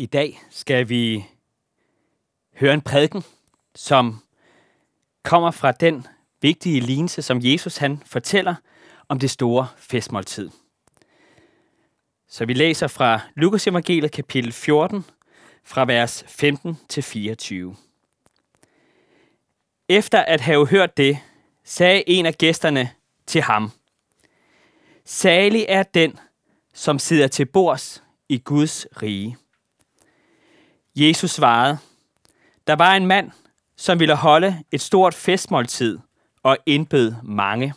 I 0.00 0.06
dag 0.06 0.42
skal 0.50 0.88
vi 0.88 1.26
høre 2.54 2.74
en 2.74 2.80
prædiken, 2.80 3.24
som 3.74 4.20
kommer 5.22 5.50
fra 5.50 5.72
den 5.72 6.06
vigtige 6.42 6.80
lignelse, 6.80 7.22
som 7.22 7.38
Jesus 7.42 7.76
han 7.76 8.02
fortæller 8.06 8.54
om 9.08 9.18
det 9.18 9.30
store 9.30 9.68
festmåltid. 9.76 10.50
Så 12.28 12.44
vi 12.44 12.54
læser 12.54 12.86
fra 12.86 13.20
Lukas 13.34 13.66
evangeliet 13.66 14.12
kapitel 14.12 14.52
14, 14.52 15.04
fra 15.64 15.84
vers 15.84 16.24
15 16.28 16.78
til 16.88 17.02
24. 17.02 17.76
Efter 19.88 20.20
at 20.20 20.40
have 20.40 20.66
hørt 20.66 20.96
det, 20.96 21.18
sagde 21.64 22.04
en 22.06 22.26
af 22.26 22.34
gæsterne 22.34 22.90
til 23.26 23.42
ham, 23.42 23.70
Salig 25.04 25.66
er 25.68 25.82
den, 25.82 26.18
som 26.74 26.98
sidder 26.98 27.28
til 27.28 27.46
bords 27.46 28.02
i 28.28 28.38
Guds 28.38 28.86
rige. 29.02 29.36
Jesus 30.96 31.30
svarede, 31.30 31.78
der 32.66 32.76
var 32.76 32.94
en 32.94 33.06
mand, 33.06 33.30
som 33.76 34.00
ville 34.00 34.16
holde 34.16 34.64
et 34.72 34.80
stort 34.80 35.14
festmåltid 35.14 35.98
og 36.42 36.58
indbød 36.66 37.14
mange. 37.22 37.74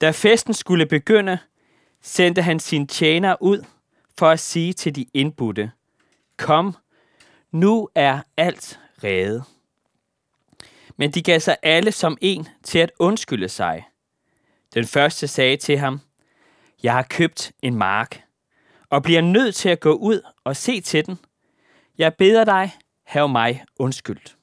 Da 0.00 0.10
festen 0.10 0.54
skulle 0.54 0.86
begynde, 0.86 1.38
sendte 2.02 2.42
han 2.42 2.60
sin 2.60 2.86
tjener 2.86 3.36
ud 3.42 3.64
for 4.18 4.28
at 4.28 4.40
sige 4.40 4.72
til 4.72 4.94
de 4.94 5.06
indbudte, 5.14 5.70
Kom, 6.36 6.76
nu 7.50 7.88
er 7.94 8.20
alt 8.36 8.80
reddet. 9.04 9.44
Men 10.96 11.10
de 11.10 11.22
gav 11.22 11.40
sig 11.40 11.56
alle 11.62 11.92
som 11.92 12.18
en 12.20 12.48
til 12.62 12.78
at 12.78 12.92
undskylde 12.98 13.48
sig. 13.48 13.84
Den 14.74 14.84
første 14.86 15.28
sagde 15.28 15.56
til 15.56 15.78
ham, 15.78 16.00
Jeg 16.82 16.92
har 16.92 17.02
købt 17.02 17.52
en 17.62 17.74
mark, 17.74 18.22
og 18.90 19.02
bliver 19.02 19.20
nødt 19.20 19.54
til 19.54 19.68
at 19.68 19.80
gå 19.80 19.92
ud 19.92 20.20
og 20.44 20.56
se 20.56 20.80
til 20.80 21.06
den. 21.06 21.18
Jeg 21.98 22.14
beder 22.14 22.44
dig, 22.44 22.70
have 23.04 23.28
mig 23.28 23.64
undskyldt. 23.78 24.36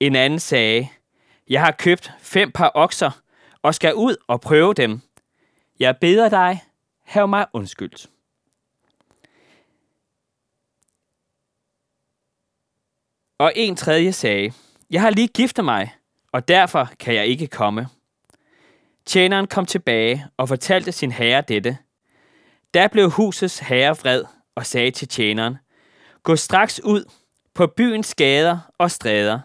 En 0.00 0.16
anden 0.16 0.38
sagde, 0.38 0.88
Jeg 1.48 1.60
har 1.60 1.70
købt 1.70 2.12
fem 2.18 2.52
par 2.52 2.72
okser, 2.74 3.22
og 3.62 3.74
skal 3.74 3.94
ud 3.94 4.16
og 4.28 4.40
prøve 4.40 4.74
dem. 4.74 5.00
Jeg 5.78 5.96
beder 6.00 6.28
dig, 6.28 6.64
have 7.02 7.28
mig 7.28 7.46
undskyldt. 7.52 8.10
Og 13.38 13.52
en 13.56 13.76
tredje 13.76 14.12
sagde, 14.12 14.52
Jeg 14.90 15.00
har 15.00 15.10
lige 15.10 15.28
giftet 15.28 15.64
mig, 15.64 15.94
og 16.32 16.48
derfor 16.48 16.88
kan 16.98 17.14
jeg 17.14 17.26
ikke 17.26 17.46
komme. 17.46 17.88
Tjeneren 19.06 19.46
kom 19.46 19.66
tilbage 19.66 20.26
og 20.36 20.48
fortalte 20.48 20.92
sin 20.92 21.12
herre 21.12 21.40
dette. 21.48 21.78
Da 22.74 22.86
blev 22.86 23.10
husets 23.10 23.58
herre 23.58 23.96
vred 23.96 24.24
og 24.54 24.66
sagde 24.66 24.90
til 24.90 25.08
tjeneren, 25.08 25.56
Gå 26.22 26.36
straks 26.36 26.80
ud 26.84 27.04
på 27.54 27.66
byens 27.66 28.14
gader 28.14 28.58
og 28.78 28.90
stræder, 28.90 29.40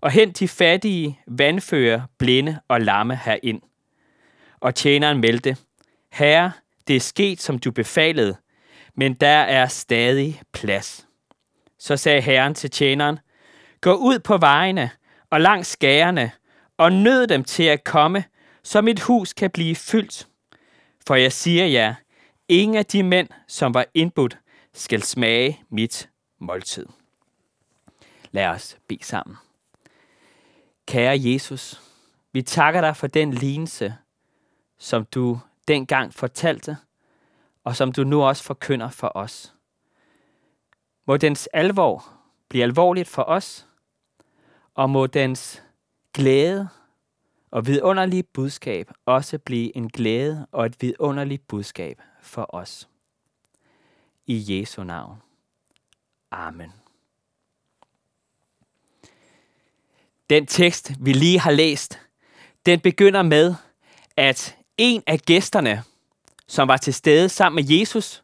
og 0.00 0.10
hent 0.10 0.38
de 0.38 0.48
fattige, 0.48 1.20
vandfører, 1.26 2.02
blinde 2.18 2.60
og 2.68 2.80
lamme 2.80 3.16
herind. 3.16 3.62
Og 4.60 4.74
tjeneren 4.74 5.20
meldte, 5.20 5.56
Herre, 6.12 6.52
det 6.86 6.96
er 6.96 7.00
sket, 7.00 7.40
som 7.40 7.58
du 7.58 7.70
befalede, 7.70 8.36
men 8.94 9.14
der 9.14 9.28
er 9.28 9.66
stadig 9.66 10.42
plads. 10.52 11.06
Så 11.78 11.96
sagde 11.96 12.20
herren 12.20 12.54
til 12.54 12.70
tjeneren, 12.70 13.18
Gå 13.80 13.94
ud 13.94 14.18
på 14.18 14.36
vejene 14.36 14.90
og 15.30 15.40
langs 15.40 15.68
skærene, 15.68 16.30
og 16.78 16.92
nød 16.92 17.26
dem 17.26 17.44
til 17.44 17.62
at 17.62 17.84
komme, 17.84 18.24
så 18.62 18.80
mit 18.80 19.00
hus 19.00 19.32
kan 19.32 19.50
blive 19.50 19.76
fyldt. 19.76 20.28
For 21.06 21.14
jeg 21.14 21.32
siger 21.32 21.66
jer, 21.66 21.94
ingen 22.48 22.76
af 22.76 22.86
de 22.86 23.02
mænd, 23.02 23.28
som 23.48 23.74
var 23.74 23.86
indbudt, 23.94 24.38
skal 24.74 25.02
smage 25.02 25.60
mit 25.70 26.08
måltid. 26.38 26.86
Lad 28.30 28.46
os 28.46 28.78
bede 28.88 29.04
sammen. 29.04 29.36
Kære 30.86 31.18
Jesus, 31.20 31.82
vi 32.32 32.42
takker 32.42 32.80
dig 32.80 32.96
for 32.96 33.06
den 33.06 33.34
lignelse, 33.34 33.96
som 34.78 35.04
du 35.04 35.40
dengang 35.68 36.14
fortalte, 36.14 36.76
og 37.64 37.76
som 37.76 37.92
du 37.92 38.04
nu 38.04 38.22
også 38.22 38.42
forkynder 38.42 38.90
for 38.90 39.12
os. 39.14 39.54
Må 41.06 41.16
dens 41.16 41.48
alvor 41.52 42.04
blive 42.48 42.64
alvorligt 42.64 43.08
for 43.08 43.22
os, 43.22 43.66
og 44.74 44.90
må 44.90 45.06
dens 45.06 45.62
glæde 46.12 46.68
og 47.50 47.66
vidunderlige 47.66 48.22
budskab 48.22 48.90
også 49.04 49.38
blive 49.38 49.76
en 49.76 49.88
glæde 49.88 50.46
og 50.52 50.66
et 50.66 50.82
vidunderligt 50.82 51.48
budskab 51.48 52.02
for 52.20 52.54
os. 52.54 52.88
I 54.26 54.44
Jesu 54.48 54.84
navn. 54.84 55.25
Amen. 56.36 56.72
Den 60.30 60.46
tekst, 60.46 60.92
vi 61.00 61.12
lige 61.12 61.40
har 61.40 61.50
læst, 61.50 62.00
den 62.66 62.80
begynder 62.80 63.22
med, 63.22 63.54
at 64.16 64.56
en 64.78 65.02
af 65.06 65.20
gæsterne, 65.20 65.82
som 66.46 66.68
var 66.68 66.76
til 66.76 66.94
stede 66.94 67.28
sammen 67.28 67.64
med 67.64 67.78
Jesus, 67.78 68.22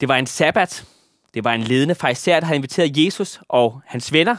det 0.00 0.08
var 0.08 0.16
en 0.16 0.26
sabbat, 0.26 0.86
det 1.34 1.44
var 1.44 1.52
en 1.54 1.62
ledende 1.62 1.94
fejser, 1.94 2.40
der 2.40 2.46
havde 2.46 2.56
inviteret 2.56 3.04
Jesus 3.04 3.40
og 3.48 3.80
hans 3.86 4.12
venner, 4.12 4.36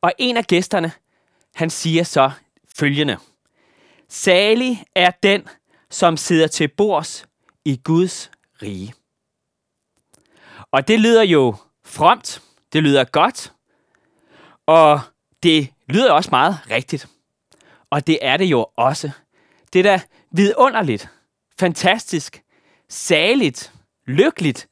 og 0.00 0.12
en 0.18 0.36
af 0.36 0.44
gæsterne, 0.44 0.92
han 1.54 1.70
siger 1.70 2.04
så 2.04 2.30
følgende. 2.76 3.18
Salig 4.08 4.84
er 4.94 5.10
den, 5.22 5.48
som 5.90 6.16
sidder 6.16 6.46
til 6.46 6.68
bords 6.68 7.26
i 7.64 7.80
Guds 7.84 8.30
rige. 8.62 8.94
Og 10.70 10.88
det 10.88 11.00
lyder 11.00 11.22
jo 11.22 11.54
fromt, 11.84 12.42
det 12.72 12.82
lyder 12.82 13.04
godt, 13.04 13.52
og 14.66 15.00
det 15.42 15.72
lyder 15.88 16.12
også 16.12 16.30
meget 16.32 16.58
rigtigt. 16.70 17.08
Og 17.90 18.06
det 18.06 18.18
er 18.22 18.36
det 18.36 18.44
jo 18.44 18.66
også. 18.76 19.10
Det 19.72 19.78
er 19.78 19.82
da 19.82 20.00
vidunderligt, 20.30 21.10
fantastisk, 21.58 22.42
saligt, 22.88 23.72
lykkeligt 24.06 24.68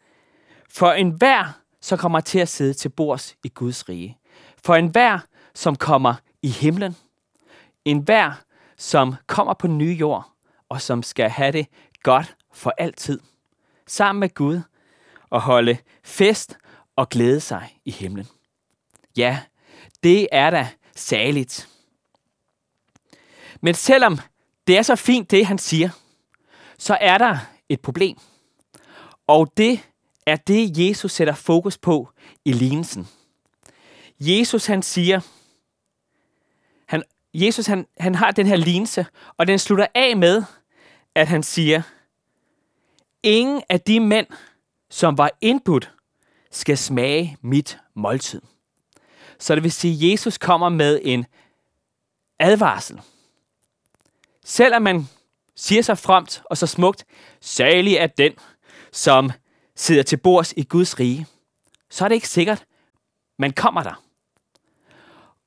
for 0.70 0.92
enhver, 0.92 1.58
som 1.80 1.98
kommer 1.98 2.20
til 2.20 2.38
at 2.38 2.48
sidde 2.48 2.74
til 2.74 2.88
bords 2.88 3.36
i 3.44 3.48
Guds 3.48 3.88
rige. 3.88 4.18
For 4.64 4.74
enhver, 4.74 5.18
som 5.54 5.76
kommer 5.76 6.14
i 6.42 6.48
himlen. 6.48 6.96
Enhver, 7.84 8.32
som 8.76 9.14
kommer 9.26 9.54
på 9.54 9.66
ny 9.66 10.00
jord, 10.00 10.30
og 10.68 10.80
som 10.80 11.02
skal 11.02 11.30
have 11.30 11.52
det 11.52 11.66
godt 12.02 12.36
for 12.52 12.74
altid. 12.78 13.20
Sammen 13.86 14.20
med 14.20 14.34
Gud 14.34 14.60
og 15.32 15.40
holde 15.40 15.78
fest 16.04 16.56
og 16.96 17.08
glæde 17.08 17.40
sig 17.40 17.78
i 17.84 17.90
himlen. 17.90 18.28
Ja, 19.16 19.40
det 20.02 20.28
er 20.32 20.50
da 20.50 20.68
saligt. 20.96 21.68
Men 23.60 23.74
selvom 23.74 24.18
det 24.66 24.78
er 24.78 24.82
så 24.82 24.96
fint, 24.96 25.30
det 25.30 25.46
han 25.46 25.58
siger, 25.58 25.90
så 26.78 26.98
er 27.00 27.18
der 27.18 27.38
et 27.68 27.80
problem. 27.80 28.18
Og 29.26 29.52
det 29.56 29.80
er 30.26 30.36
det, 30.36 30.78
Jesus 30.78 31.12
sætter 31.12 31.34
fokus 31.34 31.78
på 31.78 32.08
i 32.44 32.52
lignelsen. 32.52 33.08
Jesus 34.20 34.66
han 34.66 34.82
siger, 34.82 35.20
han, 36.86 37.02
Jesus 37.34 37.66
han, 37.66 37.86
han 37.98 38.14
har 38.14 38.30
den 38.30 38.46
her 38.46 38.56
lignelse, 38.56 39.06
og 39.36 39.46
den 39.46 39.58
slutter 39.58 39.86
af 39.94 40.16
med, 40.16 40.42
at 41.14 41.28
han 41.28 41.42
siger, 41.42 41.82
ingen 43.22 43.62
af 43.68 43.80
de 43.80 44.00
mænd, 44.00 44.26
som 44.92 45.18
var 45.18 45.30
indbudt, 45.40 45.92
skal 46.50 46.78
smage 46.78 47.36
mit 47.40 47.78
måltid. 47.94 48.42
Så 49.38 49.54
det 49.54 49.62
vil 49.62 49.72
sige, 49.72 50.06
at 50.06 50.12
Jesus 50.12 50.38
kommer 50.38 50.68
med 50.68 51.00
en 51.02 51.26
advarsel. 52.38 53.00
Selvom 54.44 54.82
man 54.82 55.08
siger 55.56 55.82
sig 55.82 55.98
fremt 55.98 56.42
og 56.44 56.56
så 56.56 56.66
smukt, 56.66 57.04
salig 57.40 57.96
er 57.96 58.06
den, 58.06 58.32
som 58.92 59.30
sidder 59.76 60.02
til 60.02 60.16
bords 60.16 60.52
i 60.56 60.62
Guds 60.62 61.00
rige, 61.00 61.26
så 61.90 62.04
er 62.04 62.08
det 62.08 62.14
ikke 62.14 62.28
sikkert, 62.28 62.64
man 63.38 63.52
kommer 63.52 63.82
der. 63.82 64.02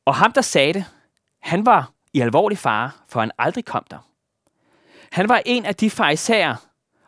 Og 0.06 0.16
ham, 0.16 0.32
der 0.32 0.42
sagde 0.42 0.74
det, 0.74 0.86
han 1.42 1.66
var 1.66 1.92
i 2.14 2.20
alvorlig 2.20 2.58
fare, 2.58 2.92
for 3.08 3.20
han 3.20 3.32
aldrig 3.38 3.66
kom 3.66 3.86
der. 3.92 4.10
Han 5.12 5.30
var 5.30 5.42
en 5.46 5.66
af 5.66 5.76
de 5.76 5.90
farisæer 5.90 6.56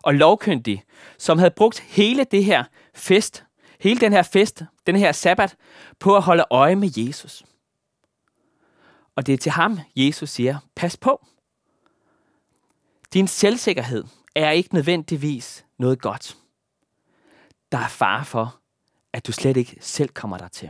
og 0.08 0.14
lovkyndige, 0.14 0.84
som 1.18 1.38
havde 1.38 1.52
brugt 1.52 1.80
hele 1.80 2.24
det 2.24 2.46
her 2.46 2.64
fest, 2.96 3.46
hele 3.80 4.00
den 4.00 4.14
her 4.14 4.24
fest, 4.24 4.64
den 4.86 4.96
her 4.96 5.12
sabbat, 5.12 5.56
på 6.00 6.16
at 6.16 6.22
holde 6.22 6.46
øje 6.50 6.76
med 6.76 6.90
Jesus. 6.98 7.44
Og 9.16 9.26
det 9.26 9.34
er 9.34 9.38
til 9.38 9.52
ham, 9.52 9.80
Jesus 9.96 10.30
siger, 10.30 10.58
pas 10.76 10.98
på. 10.98 11.26
Din 13.14 13.28
selvsikkerhed 13.28 14.04
er 14.36 14.52
ikke 14.52 14.74
nødvendigvis 14.74 15.66
noget 15.80 16.02
godt. 16.02 16.38
Der 17.72 17.78
er 17.78 17.88
far 17.88 18.24
for, 18.24 18.60
at 19.14 19.28
du 19.28 19.32
slet 19.32 19.58
ikke 19.58 19.78
selv 19.80 20.10
kommer 20.10 20.38
der 20.38 20.48
til. 20.48 20.70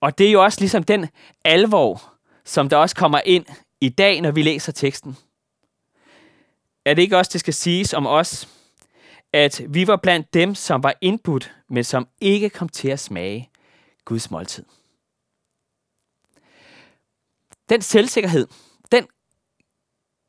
Og 0.00 0.18
det 0.18 0.28
er 0.28 0.32
jo 0.32 0.44
også 0.44 0.60
ligesom 0.60 0.82
den 0.82 1.08
alvor, 1.44 2.12
som 2.44 2.68
der 2.68 2.76
også 2.76 2.96
kommer 2.96 3.20
ind 3.24 3.46
i 3.80 3.88
dag, 3.88 4.20
når 4.20 4.30
vi 4.30 4.42
læser 4.42 4.72
teksten. 4.72 5.16
Er 6.84 6.94
det 6.94 7.02
ikke 7.02 7.18
også, 7.18 7.30
det 7.32 7.40
skal 7.40 7.54
siges 7.54 7.94
om 7.94 8.06
os, 8.06 8.48
at 9.32 9.62
vi 9.68 9.86
var 9.86 9.96
blandt 9.96 10.34
dem, 10.34 10.54
som 10.54 10.82
var 10.82 10.94
indbudt, 11.00 11.54
men 11.68 11.84
som 11.84 12.08
ikke 12.20 12.50
kom 12.50 12.68
til 12.68 12.88
at 12.88 13.00
smage 13.00 13.50
Guds 14.04 14.30
måltid. 14.30 14.64
Den 17.68 17.82
selvsikkerhed, 17.82 18.46
den 18.92 19.06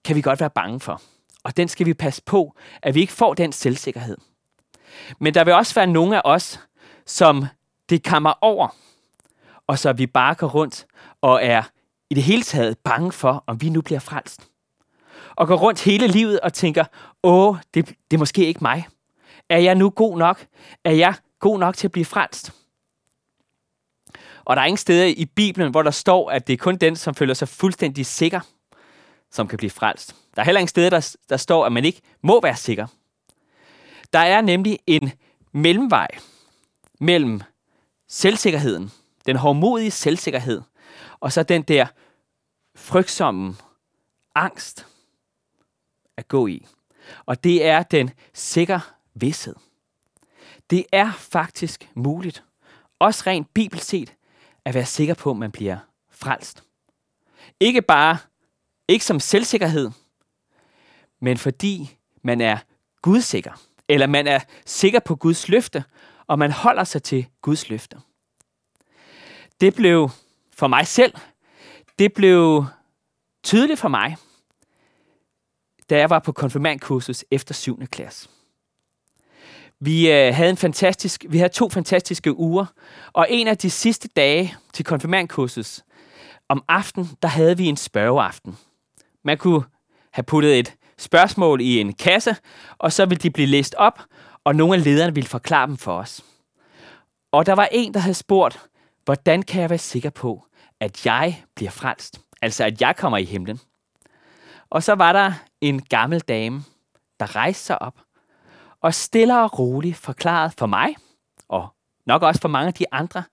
kan 0.06 0.16
vi 0.16 0.22
godt 0.22 0.40
være 0.40 0.50
bange 0.50 0.80
for. 0.80 1.02
Og 1.44 1.58
den 1.58 1.68
skal 1.68 1.86
vi 1.86 1.94
passe 1.94 2.22
på, 2.26 2.56
at 2.82 2.96
vi 2.96 3.02
ikke 3.02 3.14
får 3.14 3.34
den 3.34 3.52
selvsikkerhed. 3.52 4.18
Men 5.20 5.34
der 5.34 5.44
vil 5.44 5.54
også 5.54 5.76
være 5.76 5.88
nogle 5.88 6.18
af 6.18 6.22
os, 6.26 6.60
som 7.06 7.46
det 7.90 8.04
kommer 8.04 8.34
over, 8.42 8.76
og 9.68 9.80
så 9.80 9.94
vi 9.94 10.08
bare 10.08 10.36
går 10.36 10.48
rundt 10.48 10.86
og 11.22 11.44
er 11.44 11.64
i 12.10 12.14
det 12.14 12.24
hele 12.24 12.44
taget 12.44 12.78
bange 12.78 13.12
for, 13.12 13.44
om 13.48 13.62
vi 13.62 13.70
nu 13.70 13.82
bliver 13.82 14.00
frelst. 14.00 14.50
Og 15.36 15.48
går 15.48 15.56
rundt 15.56 15.84
hele 15.84 16.08
livet 16.08 16.40
og 16.40 16.54
tænker, 16.54 16.86
åh, 17.24 17.58
det, 17.74 17.88
det 17.88 18.18
er 18.18 18.20
måske 18.20 18.46
ikke 18.46 18.60
mig. 18.62 18.88
Er 19.50 19.58
jeg 19.58 19.76
nu 19.76 19.90
god 19.90 20.18
nok? 20.18 20.46
Er 20.84 20.92
jeg 20.92 21.14
god 21.40 21.60
nok 21.60 21.78
til 21.78 21.88
at 21.88 21.92
blive 21.92 22.06
frelst? 22.06 22.54
Og 24.46 24.56
der 24.56 24.62
er 24.62 24.66
ingen 24.66 24.78
steder 24.78 25.06
i 25.06 25.26
Bibelen, 25.26 25.72
hvor 25.72 25.82
der 25.82 25.92
står, 25.92 26.32
at 26.32 26.48
det 26.48 26.54
er 26.54 26.58
kun 26.58 26.76
den, 26.76 26.96
som 26.96 27.16
føler 27.16 27.34
sig 27.34 27.48
fuldstændig 27.48 28.06
sikker, 28.06 28.40
som 29.32 29.48
kan 29.48 29.58
blive 29.58 29.70
frelst. 29.70 30.16
Der 30.36 30.42
er 30.42 30.46
heller 30.46 30.60
ingen 30.60 30.68
steder, 30.68 30.90
der, 30.90 31.16
der 31.30 31.38
står, 31.38 31.66
at 31.66 31.72
man 31.72 31.86
ikke 31.86 32.02
må 32.22 32.42
være 32.42 32.56
sikker. 32.56 32.88
Der 34.14 34.20
er 34.20 34.42
nemlig 34.42 34.80
en 34.88 35.12
mellemvej 35.52 36.08
mellem 37.00 37.42
selvsikkerheden, 38.08 38.92
den 39.26 39.36
hårdmodige 39.36 39.92
selvsikkerhed, 39.92 40.62
og 41.20 41.32
så 41.32 41.44
den 41.44 41.62
der 41.62 41.88
frygtsomme 42.76 43.56
angst 44.36 44.88
at 46.18 46.28
gå 46.28 46.48
i. 46.48 46.66
Og 47.26 47.44
det 47.44 47.66
er 47.66 47.84
den 47.84 48.10
sikre 48.34 48.82
vidshed. 49.14 49.56
Det 50.70 50.86
er 50.92 51.12
faktisk 51.12 51.90
muligt, 51.94 52.44
også 53.00 53.24
rent 53.28 53.54
bibelsk 53.54 53.86
set, 53.88 54.16
at 54.66 54.74
være 54.74 54.86
sikker 54.86 55.14
på, 55.14 55.32
at 55.32 55.38
man 55.38 55.52
bliver 55.52 55.78
frelst. 56.12 56.64
Ikke 57.60 57.82
bare, 57.82 58.18
ikke 58.88 59.06
som 59.06 59.20
selvsikkerhed, 59.20 59.92
men 61.22 61.38
fordi 61.38 61.98
man 62.22 62.42
er 62.42 62.58
gudsikker, 63.02 63.62
eller 63.88 64.08
man 64.08 64.28
er 64.28 64.40
sikker 64.66 65.00
på 65.00 65.16
Guds 65.16 65.50
løfte, 65.50 65.84
og 66.28 66.40
man 66.40 66.52
holder 66.52 66.84
sig 66.84 67.04
til 67.04 67.28
Guds 67.42 67.70
løfte. 67.70 67.98
Det 69.62 69.76
blev 69.76 70.10
for 70.52 70.68
mig 70.68 70.88
selv, 70.88 71.14
det 72.00 72.14
blev 72.14 72.66
tydeligt 73.44 73.80
for 73.80 73.88
mig, 73.88 74.18
da 75.90 75.98
jeg 75.98 76.10
var 76.10 76.20
på 76.20 76.32
konfirmandkursus 76.32 77.26
efter 77.32 77.54
7. 77.54 77.80
klasse. 77.88 78.30
Vi 79.80 80.12
øh, 80.12 80.36
havde 80.36 80.50
en 80.50 80.58
fantastisk, 80.58 81.26
vi 81.30 81.38
havde 81.38 81.54
to 81.54 81.70
fantastiske 81.70 82.38
uger, 82.38 82.66
og 83.14 83.28
en 83.30 83.48
af 83.48 83.58
de 83.58 83.70
sidste 83.70 84.08
dage 84.08 84.56
til 84.74 84.86
konfirmandkursus, 84.86 85.82
om 86.50 86.64
aften, 86.68 87.10
der 87.22 87.28
havde 87.28 87.58
vi 87.58 87.66
en 87.66 87.78
spørgeaften. 87.78 88.58
Man 89.24 89.38
kunne 89.38 89.64
have 90.12 90.24
puttet 90.24 90.60
et 90.60 90.74
spørgsmål 90.98 91.62
i 91.62 91.80
en 91.80 91.94
kasse, 91.94 92.36
og 92.78 92.92
så 92.94 93.06
ville 93.06 93.22
de 93.22 93.30
blive 93.30 93.48
læst 93.48 93.76
op, 93.76 94.00
og 94.44 94.56
nogle 94.56 94.74
af 94.76 94.84
lederne 94.84 95.14
ville 95.14 95.30
forklare 95.30 95.68
dem 95.68 95.78
for 95.78 95.98
os. 95.98 96.26
Og 97.32 97.46
der 97.46 97.54
var 97.54 97.68
en, 97.72 97.94
der 97.94 98.00
havde 98.00 98.14
spurgt, 98.14 98.62
hvordan 99.06 99.44
kan 99.44 99.62
jeg 99.62 99.70
være 99.70 99.80
sikker 99.80 100.10
på, 100.10 100.46
at 100.80 101.06
jeg 101.06 101.44
bliver 101.56 101.72
frelst? 101.72 102.22
Altså, 102.42 102.64
at 102.64 102.82
jeg 102.82 102.96
kommer 102.96 103.18
i 103.18 103.24
himlen. 103.24 103.60
Og 104.74 104.84
så 104.84 104.94
var 104.94 105.14
der 105.14 105.34
en 105.62 105.82
gammel 105.82 106.20
dame, 106.20 106.64
der 107.20 107.36
rejste 107.36 107.64
sig 107.64 107.82
op 107.82 108.02
og 108.82 108.94
stille 108.94 109.42
og 109.42 109.60
roligt 109.60 109.98
forklarede 109.98 110.54
for 110.58 110.66
mig, 110.66 110.96
og 111.48 111.68
nok 112.06 112.24
også 112.24 112.42
for 112.42 112.50
mange 112.50 112.68
af 112.68 112.74
de 112.74 112.86
andre, 112.92 113.24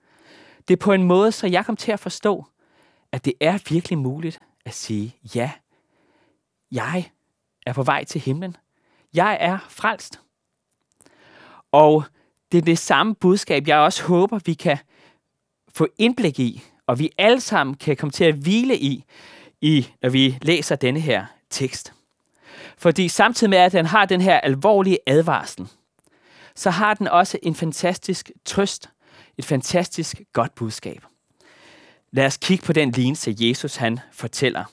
det 0.68 0.78
på 0.78 0.92
en 0.92 1.02
måde, 1.02 1.32
så 1.32 1.46
jeg 1.46 1.66
kom 1.66 1.76
til 1.76 1.92
at 1.92 2.00
forstå, 2.00 2.46
at 3.12 3.24
det 3.24 3.32
er 3.40 3.58
virkelig 3.68 3.98
muligt 3.98 4.40
at 4.64 4.74
sige, 4.74 5.16
ja, 5.34 5.50
jeg 6.72 7.10
er 7.66 7.72
på 7.72 7.82
vej 7.82 8.04
til 8.04 8.20
himlen. 8.20 8.56
Jeg 9.14 9.36
er 9.40 9.58
frelst. 9.68 10.20
Og 11.72 12.04
det 12.52 12.58
er 12.58 12.62
det 12.62 12.78
samme 12.78 13.14
budskab, 13.14 13.68
jeg 13.68 13.78
også 13.78 14.04
håber, 14.04 14.38
vi 14.44 14.54
kan 14.54 14.78
få 15.74 15.86
indblik 15.98 16.38
i, 16.38 16.62
og 16.86 16.98
vi 16.98 17.10
alle 17.18 17.40
sammen 17.40 17.74
kan 17.74 17.96
komme 17.96 18.12
til 18.12 18.24
at 18.24 18.34
hvile 18.34 18.78
i, 18.78 19.04
i 19.60 19.88
når 20.02 20.08
vi 20.08 20.38
læser 20.42 20.76
denne 20.76 21.00
her 21.00 21.26
tekst. 21.50 21.92
Fordi 22.78 23.08
samtidig 23.08 23.50
med, 23.50 23.58
at 23.58 23.72
den 23.72 23.86
har 23.86 24.04
den 24.04 24.20
her 24.20 24.40
alvorlige 24.40 24.98
advarsel, 25.06 25.68
så 26.54 26.70
har 26.70 26.94
den 26.94 27.08
også 27.08 27.38
en 27.42 27.54
fantastisk 27.54 28.30
trøst, 28.44 28.90
et 29.38 29.44
fantastisk 29.44 30.20
godt 30.32 30.54
budskab. 30.54 31.04
Lad 32.12 32.26
os 32.26 32.36
kigge 32.36 32.64
på 32.64 32.72
den 32.72 32.90
lignelse, 32.90 33.34
Jesus 33.38 33.76
han 33.76 34.00
fortæller. 34.12 34.64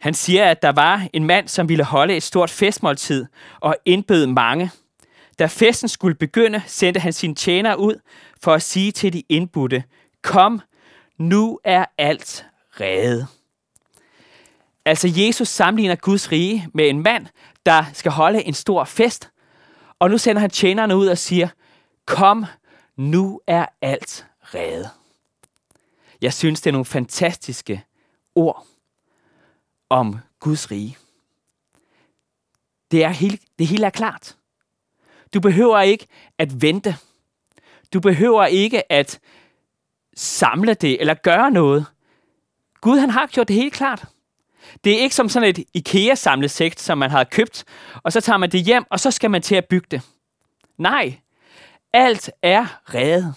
Han 0.00 0.14
siger, 0.14 0.50
at 0.50 0.62
der 0.62 0.72
var 0.72 1.08
en 1.12 1.24
mand, 1.24 1.48
som 1.48 1.68
ville 1.68 1.84
holde 1.84 2.16
et 2.16 2.22
stort 2.22 2.50
festmåltid 2.50 3.26
og 3.60 3.76
indbød 3.84 4.26
mange. 4.26 4.70
Da 5.38 5.46
festen 5.46 5.88
skulle 5.88 6.14
begynde, 6.14 6.62
sendte 6.66 7.00
han 7.00 7.12
sine 7.12 7.34
tjenere 7.34 7.78
ud 7.78 8.00
for 8.42 8.54
at 8.54 8.62
sige 8.62 8.92
til 8.92 9.12
de 9.12 9.22
indbudte, 9.28 9.84
kom, 10.22 10.60
nu 11.18 11.60
er 11.64 11.84
alt 11.98 12.46
redde. 12.80 13.26
Altså 14.84 15.12
Jesus 15.16 15.48
sammenligner 15.48 15.96
Guds 15.96 16.32
rige 16.32 16.68
med 16.74 16.88
en 16.88 17.02
mand, 17.02 17.26
der 17.66 17.84
skal 17.92 18.12
holde 18.12 18.44
en 18.44 18.54
stor 18.54 18.84
fest. 18.84 19.30
Og 19.98 20.10
nu 20.10 20.18
sender 20.18 20.40
han 20.40 20.50
tjenerne 20.50 20.96
ud 20.96 21.06
og 21.06 21.18
siger, 21.18 21.48
kom, 22.06 22.44
nu 22.96 23.40
er 23.46 23.66
alt 23.80 24.26
reddet. 24.40 24.90
Jeg 26.22 26.34
synes, 26.34 26.60
det 26.60 26.70
er 26.70 26.72
nogle 26.72 26.84
fantastiske 26.84 27.84
ord 28.34 28.66
om 29.90 30.18
Guds 30.40 30.70
rige. 30.70 30.96
Det, 32.90 33.04
er 33.04 33.08
helt, 33.08 33.42
det 33.58 33.66
hele 33.66 33.86
er 33.86 33.90
klart. 33.90 34.36
Du 35.34 35.40
behøver 35.40 35.80
ikke 35.80 36.06
at 36.38 36.62
vente. 36.62 36.96
Du 37.92 38.00
behøver 38.00 38.46
ikke 38.46 38.92
at 38.92 39.20
samle 40.16 40.74
det 40.74 41.00
eller 41.00 41.14
gøre 41.14 41.50
noget. 41.50 41.86
Gud 42.80 42.98
han 42.98 43.10
har 43.10 43.26
gjort 43.26 43.48
det 43.48 43.56
helt 43.56 43.74
klart. 43.74 44.04
Det 44.84 44.92
er 44.92 44.98
ikke 44.98 45.14
som 45.14 45.28
sådan 45.28 45.48
et 45.48 45.64
IKEA-samlesægt, 45.74 46.80
som 46.80 46.98
man 46.98 47.10
har 47.10 47.24
købt, 47.24 47.64
og 48.02 48.12
så 48.12 48.20
tager 48.20 48.36
man 48.36 48.50
det 48.50 48.60
hjem, 48.60 48.84
og 48.90 49.00
så 49.00 49.10
skal 49.10 49.30
man 49.30 49.42
til 49.42 49.54
at 49.54 49.64
bygge 49.64 49.86
det. 49.90 50.02
Nej, 50.78 51.18
alt 51.92 52.30
er 52.42 52.66
reddet. 52.94 53.34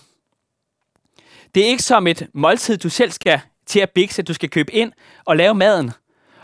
Det 1.56 1.64
er 1.64 1.68
ikke 1.68 1.84
som 1.84 2.08
et 2.08 2.28
måltid, 2.34 2.78
du 2.78 2.90
selv 2.90 3.12
skal 3.12 3.42
til 3.66 3.80
at 3.80 3.90
bikse, 3.90 4.22
du 4.22 4.34
skal 4.34 4.50
købe 4.50 4.74
ind 4.74 4.92
og 5.26 5.38
lave 5.38 5.56
maden 5.56 5.92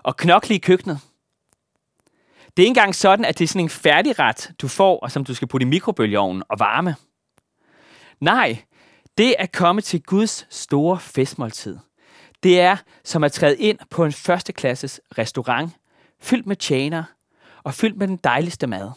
og 0.03 0.17
knokle 0.17 0.55
i 0.55 0.57
køkkenet. 0.57 0.99
Det 2.57 2.63
er 2.63 2.67
ikke 2.67 2.69
engang 2.69 2.95
sådan, 2.95 3.25
at 3.25 3.39
det 3.39 3.43
er 3.43 3.47
sådan 3.47 3.61
en 3.61 3.69
færdigret, 3.69 4.51
du 4.61 4.67
får, 4.67 4.99
og 4.99 5.11
som 5.11 5.25
du 5.25 5.33
skal 5.33 5.47
putte 5.47 5.65
i 5.65 5.69
mikrobølgeovnen 5.69 6.43
og 6.49 6.59
varme. 6.59 6.95
Nej, 8.19 8.57
det 9.17 9.35
er 9.39 9.45
komme 9.45 9.81
til 9.81 10.03
Guds 10.03 10.47
store 10.49 10.99
festmåltid– 10.99 11.77
det 12.45 12.59
er 12.59 12.77
som 13.03 13.23
at 13.23 13.31
træde 13.31 13.57
ind 13.57 13.79
på 13.89 14.05
en 14.05 14.11
førsteklasses 14.11 15.01
restaurant, 15.17 15.71
fyldt 16.19 16.45
med 16.45 16.55
tjener 16.55 17.03
og 17.63 17.73
fyldt 17.73 17.97
med 17.97 18.07
den 18.07 18.17
dejligste 18.17 18.67
mad. 18.67 18.91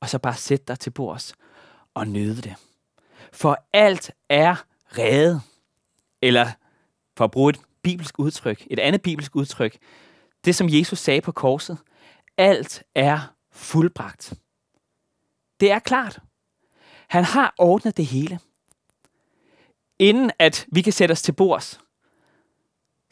Og 0.00 0.08
så 0.08 0.18
bare 0.18 0.34
sætte 0.34 0.64
dig 0.68 0.78
til 0.78 0.90
bords 0.90 1.34
og 1.94 2.08
nyde 2.08 2.42
det. 2.42 2.54
For 3.32 3.64
alt 3.72 4.10
er 4.28 4.64
reddet. 4.98 5.42
Eller 6.22 6.50
for 7.16 7.24
at 7.24 7.30
bruge 7.30 7.50
et 7.50 7.60
bibelsk 7.82 8.18
udtryk, 8.18 8.66
et 8.70 8.78
andet 8.78 9.02
bibelsk 9.02 9.36
udtryk, 9.36 9.78
det 10.44 10.54
som 10.54 10.68
Jesus 10.70 10.98
sagde 10.98 11.20
på 11.20 11.32
korset, 11.32 11.78
alt 12.38 12.82
er 12.94 13.34
fuldbragt. 13.52 14.34
Det 15.60 15.70
er 15.70 15.78
klart. 15.78 16.18
Han 17.08 17.24
har 17.24 17.54
ordnet 17.58 17.96
det 17.96 18.06
hele. 18.06 18.38
Inden 19.98 20.30
at 20.38 20.66
vi 20.72 20.82
kan 20.82 20.92
sætte 20.92 21.12
os 21.12 21.22
til 21.22 21.32
bords, 21.32 21.80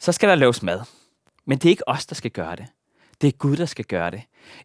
så 0.01 0.11
skal 0.11 0.29
der 0.29 0.35
laves 0.35 0.63
mad. 0.63 0.81
Men 1.45 1.57
det 1.57 1.65
er 1.65 1.69
ikke 1.69 1.87
os, 1.87 2.05
der 2.05 2.15
skal 2.15 2.31
gøre 2.31 2.55
det. 2.55 2.67
Det 3.21 3.27
er 3.27 3.31
Gud, 3.31 3.57
der 3.57 3.65
skal 3.65 3.85
gøre 3.85 4.11
det. 4.11 4.21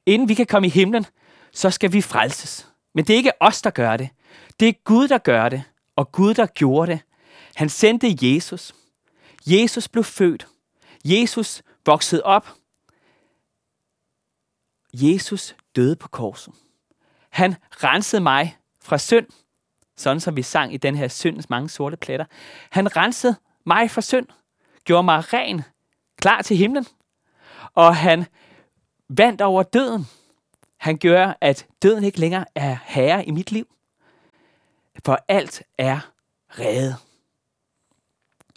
Inden 0.06 0.28
vi 0.28 0.34
kan 0.34 0.46
komme 0.46 0.66
i 0.66 0.70
himlen, 0.70 1.06
så 1.52 1.70
skal 1.70 1.92
vi 1.92 2.02
frelses. 2.02 2.68
Men 2.94 3.04
det 3.04 3.12
er 3.12 3.16
ikke 3.16 3.42
os, 3.42 3.62
der 3.62 3.70
gør 3.70 3.96
det. 3.96 4.08
Det 4.60 4.68
er 4.68 4.72
Gud, 4.84 5.08
der 5.08 5.18
gør 5.18 5.48
det. 5.48 5.62
Og 5.96 6.12
Gud, 6.12 6.34
der 6.34 6.46
gjorde 6.46 6.92
det. 6.92 7.00
Han 7.54 7.68
sendte 7.68 8.16
Jesus. 8.22 8.74
Jesus 9.46 9.88
blev 9.88 10.04
født. 10.04 10.46
Jesus 11.04 11.62
voksede 11.86 12.22
op. 12.22 12.48
Jesus 14.94 15.56
døde 15.76 15.96
på 15.96 16.08
korset. 16.08 16.54
Han 17.30 17.54
rensede 17.70 18.22
mig 18.22 18.56
fra 18.82 18.98
synd, 18.98 19.26
sådan 19.96 20.20
som 20.20 20.36
vi 20.36 20.42
sang 20.42 20.74
i 20.74 20.76
den 20.76 20.94
her 20.94 21.08
syndens 21.08 21.50
mange 21.50 21.68
sorte 21.68 21.96
pletter. 21.96 22.26
Han 22.70 22.96
rensede 22.96 23.36
mig 23.64 23.90
fra 23.90 24.00
synd 24.00 24.26
gjorde 24.86 25.02
mig 25.02 25.32
ren, 25.32 25.62
klar 26.16 26.42
til 26.42 26.56
himlen. 26.56 26.86
Og 27.74 27.96
han 27.96 28.24
vandt 29.08 29.40
over 29.40 29.62
døden. 29.62 30.06
Han 30.76 30.96
gør, 30.98 31.32
at 31.40 31.66
døden 31.82 32.04
ikke 32.04 32.20
længere 32.20 32.44
er 32.54 32.76
herre 32.84 33.26
i 33.26 33.30
mit 33.30 33.52
liv. 33.52 33.66
For 35.04 35.18
alt 35.28 35.62
er 35.78 35.98
reddet. 36.48 36.96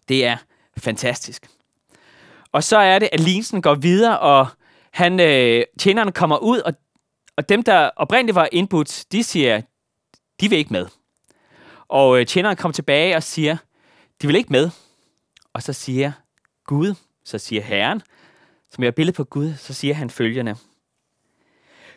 Det 0.07 0.25
er 0.25 0.38
fantastisk. 0.77 1.50
Og 2.51 2.63
så 2.63 2.77
er 2.77 3.00
det, 3.00 3.09
at 3.12 3.19
Linsen 3.19 3.62
går 3.62 3.75
videre, 3.75 4.19
og 4.19 4.48
han, 4.91 5.19
øh, 5.19 5.63
tjenerne 5.79 6.12
kommer 6.12 6.38
ud, 6.38 6.59
og, 6.59 6.74
og 7.38 7.50
dem, 7.50 7.63
der 7.63 7.89
oprindeligt 7.95 8.36
var 8.36 8.50
indbudt, 8.51 9.05
de 9.12 9.24
siger, 9.24 9.62
de 10.39 10.50
vil 10.50 10.57
ikke 10.57 10.74
med. 10.74 10.88
Og 11.88 12.19
øh, 12.19 12.25
tjeneren 12.25 12.57
kommer 12.57 12.74
tilbage 12.74 13.15
og 13.15 13.24
siger, 13.24 13.57
de 14.21 14.27
vil 14.27 14.36
ikke 14.36 14.51
med. 14.51 14.69
Og 15.53 15.63
så 15.63 15.74
siger 15.74 16.12
Gud, 16.65 16.96
så 17.25 17.38
siger 17.38 17.62
Herren, 17.62 18.01
som 18.70 18.84
er 18.84 18.91
billede 18.91 19.15
på 19.15 19.24
Gud, 19.24 19.53
så 19.53 19.74
siger 19.74 19.94
han 19.94 20.10
følgende. 20.10 20.56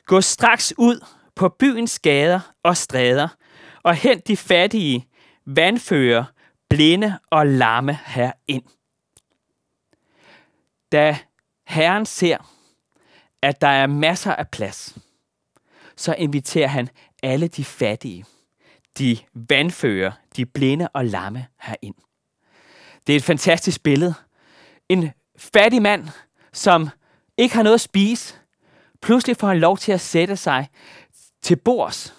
Gå 0.06 0.20
straks 0.20 0.74
ud 0.78 1.04
på 1.34 1.48
byens 1.48 1.98
gader 1.98 2.40
og 2.62 2.76
stræder, 2.76 3.28
og 3.82 3.94
hent 3.94 4.28
de 4.28 4.36
fattige, 4.36 5.08
vandfører, 5.44 6.24
blinde 6.68 7.18
og 7.30 7.46
lamme 7.46 7.98
herind. 8.06 8.64
Da 10.92 11.18
Herren 11.66 12.06
ser, 12.06 12.36
at 13.42 13.60
der 13.60 13.68
er 13.68 13.86
masser 13.86 14.34
af 14.34 14.48
plads, 14.48 14.98
så 15.96 16.14
inviterer 16.14 16.68
han 16.68 16.88
alle 17.22 17.48
de 17.48 17.64
fattige, 17.64 18.24
de 18.98 19.18
vandfører, 19.34 20.12
de 20.36 20.46
blinde 20.46 20.88
og 20.88 21.04
lamme 21.04 21.46
herind. 21.60 21.94
Det 23.06 23.12
er 23.12 23.16
et 23.16 23.24
fantastisk 23.24 23.82
billede. 23.82 24.14
En 24.88 25.10
fattig 25.36 25.82
mand, 25.82 26.08
som 26.52 26.88
ikke 27.38 27.54
har 27.54 27.62
noget 27.62 27.74
at 27.74 27.80
spise, 27.80 28.34
pludselig 29.02 29.36
får 29.36 29.48
han 29.48 29.58
lov 29.58 29.78
til 29.78 29.92
at 29.92 30.00
sætte 30.00 30.36
sig 30.36 30.68
til 31.42 31.56
bords 31.56 32.14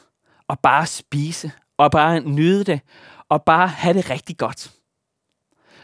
og 0.48 0.60
bare 0.60 0.86
spise, 0.86 1.52
og 1.78 1.92
bare 1.92 2.20
nyde 2.20 2.64
det, 2.64 2.82
og 3.30 3.44
bare 3.44 3.68
have 3.68 3.94
det 3.94 4.10
rigtig 4.10 4.38
godt. 4.38 4.72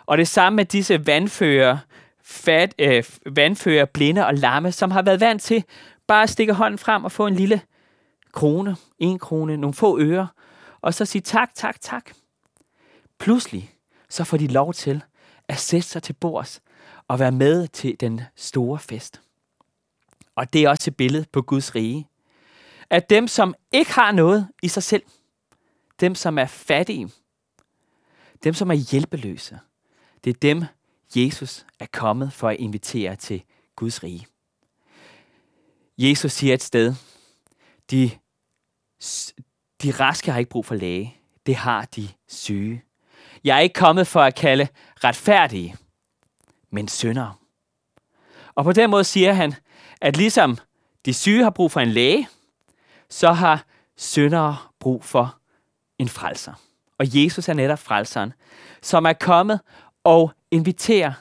Og 0.05 0.17
det 0.17 0.27
samme 0.27 0.55
med 0.55 0.65
disse 0.65 1.07
vandfører, 1.07 1.77
fat, 2.23 2.75
øh, 2.79 3.03
vandfører, 3.25 3.85
blinde 3.85 4.25
og 4.25 4.33
lamme, 4.33 4.71
som 4.71 4.91
har 4.91 5.01
været 5.01 5.19
vant 5.19 5.41
til 5.41 5.63
bare 6.07 6.23
at 6.23 6.29
stikke 6.29 6.53
hånden 6.53 6.77
frem 6.77 7.03
og 7.03 7.11
få 7.11 7.27
en 7.27 7.35
lille 7.35 7.61
krone, 8.33 8.75
en 8.99 9.19
krone, 9.19 9.57
nogle 9.57 9.73
få 9.73 9.99
øre, 9.99 10.27
og 10.81 10.93
så 10.93 11.05
sige 11.05 11.21
tak, 11.21 11.49
tak, 11.55 11.81
tak. 11.81 12.11
Pludselig 13.19 13.73
så 14.09 14.23
får 14.23 14.37
de 14.37 14.47
lov 14.47 14.73
til 14.73 15.03
at 15.47 15.59
sætte 15.59 15.87
sig 15.87 16.03
til 16.03 16.13
bords 16.13 16.61
og 17.07 17.19
være 17.19 17.31
med 17.31 17.67
til 17.67 17.99
den 17.99 18.21
store 18.35 18.79
fest. 18.79 19.21
Og 20.35 20.53
det 20.53 20.63
er 20.63 20.69
også 20.69 20.89
et 20.89 20.95
billede 20.95 21.25
på 21.31 21.41
Guds 21.41 21.75
rige. 21.75 22.07
At 22.89 23.09
dem, 23.09 23.27
som 23.27 23.55
ikke 23.71 23.91
har 23.91 24.11
noget 24.11 24.47
i 24.63 24.67
sig 24.67 24.83
selv, 24.83 25.03
dem, 25.99 26.15
som 26.15 26.37
er 26.37 26.45
fattige, 26.45 27.11
dem, 28.43 28.53
som 28.53 28.71
er 28.71 28.75
hjælpeløse, 28.75 29.59
det 30.23 30.29
er 30.29 30.39
dem, 30.41 30.63
Jesus 31.15 31.65
er 31.79 31.85
kommet 31.93 32.33
for 32.33 32.49
at 32.49 32.57
invitere 32.57 33.15
til 33.15 33.43
Guds 33.75 34.03
rige. 34.03 34.27
Jesus 35.97 36.31
siger 36.31 36.53
et 36.53 36.63
sted, 36.63 36.93
de, 37.91 38.11
de 39.83 39.91
raske 39.91 40.31
har 40.31 40.39
ikke 40.39 40.49
brug 40.49 40.65
for 40.65 40.75
læge, 40.75 41.17
det 41.45 41.55
har 41.55 41.85
de 41.85 42.09
syge. 42.27 42.83
Jeg 43.43 43.55
er 43.57 43.59
ikke 43.59 43.73
kommet 43.73 44.07
for 44.07 44.21
at 44.21 44.35
kalde 44.35 44.67
retfærdige, 45.03 45.75
men 46.69 46.87
syndere. 46.87 47.33
Og 48.55 48.63
på 48.63 48.71
den 48.71 48.89
måde 48.89 49.03
siger 49.03 49.33
han, 49.33 49.55
at 50.01 50.17
ligesom 50.17 50.57
de 51.05 51.13
syge 51.13 51.43
har 51.43 51.49
brug 51.49 51.71
for 51.71 51.79
en 51.79 51.89
læge, 51.89 52.27
så 53.09 53.31
har 53.31 53.65
syndere 53.97 54.57
brug 54.79 55.03
for 55.03 55.37
en 55.97 56.09
frelser. 56.09 56.53
Og 56.97 57.05
Jesus 57.23 57.49
er 57.49 57.53
netop 57.53 57.79
frelseren, 57.79 58.33
som 58.81 59.05
er 59.05 59.13
kommet 59.13 59.59
og 60.03 60.31
inviterer 60.51 61.13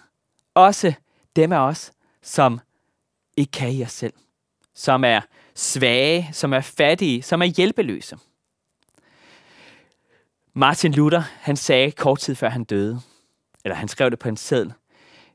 også 0.55 0.93
dem 1.37 1.53
af 1.53 1.59
os, 1.59 1.93
som 2.23 2.61
ikke 3.37 3.51
kan 3.51 3.73
i 3.73 3.83
os 3.83 3.93
selv. 3.93 4.13
Som 4.75 5.05
er 5.05 5.21
svage, 5.55 6.29
som 6.33 6.53
er 6.53 6.61
fattige, 6.61 7.23
som 7.23 7.43
er 7.43 7.47
hjælpeløse. 7.47 8.19
Martin 10.59 10.93
Luther, 10.93 11.21
han 11.21 11.57
sagde 11.57 11.91
kort 11.91 12.19
tid 12.19 12.35
før 12.35 12.49
han 12.49 12.65
døde, 12.65 13.01
eller 13.65 13.75
han 13.75 13.89
skrev 13.89 14.11
det 14.11 14.19
på 14.19 14.29
en 14.29 14.37
seddel, 14.37 14.73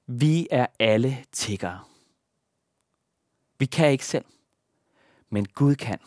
vi 0.07 0.47
er 0.51 0.65
alle 0.79 1.17
tiggere. 1.31 1.79
Vi 3.59 3.65
kan 3.65 3.91
ikke 3.91 4.05
selv, 4.05 4.25
men 5.29 5.45
Gud 5.45 5.75
kan. 5.75 5.99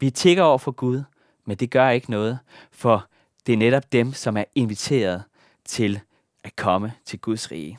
Vi 0.00 0.10
tigger 0.10 0.42
over 0.42 0.58
for 0.58 0.70
Gud, 0.70 1.02
men 1.44 1.56
det 1.56 1.70
gør 1.70 1.88
ikke 1.88 2.10
noget, 2.10 2.38
for 2.70 3.08
det 3.46 3.52
er 3.52 3.56
netop 3.56 3.92
dem, 3.92 4.12
som 4.12 4.36
er 4.36 4.44
inviteret 4.54 5.22
til 5.64 6.00
at 6.44 6.56
komme 6.56 6.92
til 7.04 7.18
Guds 7.18 7.50
rige. 7.50 7.78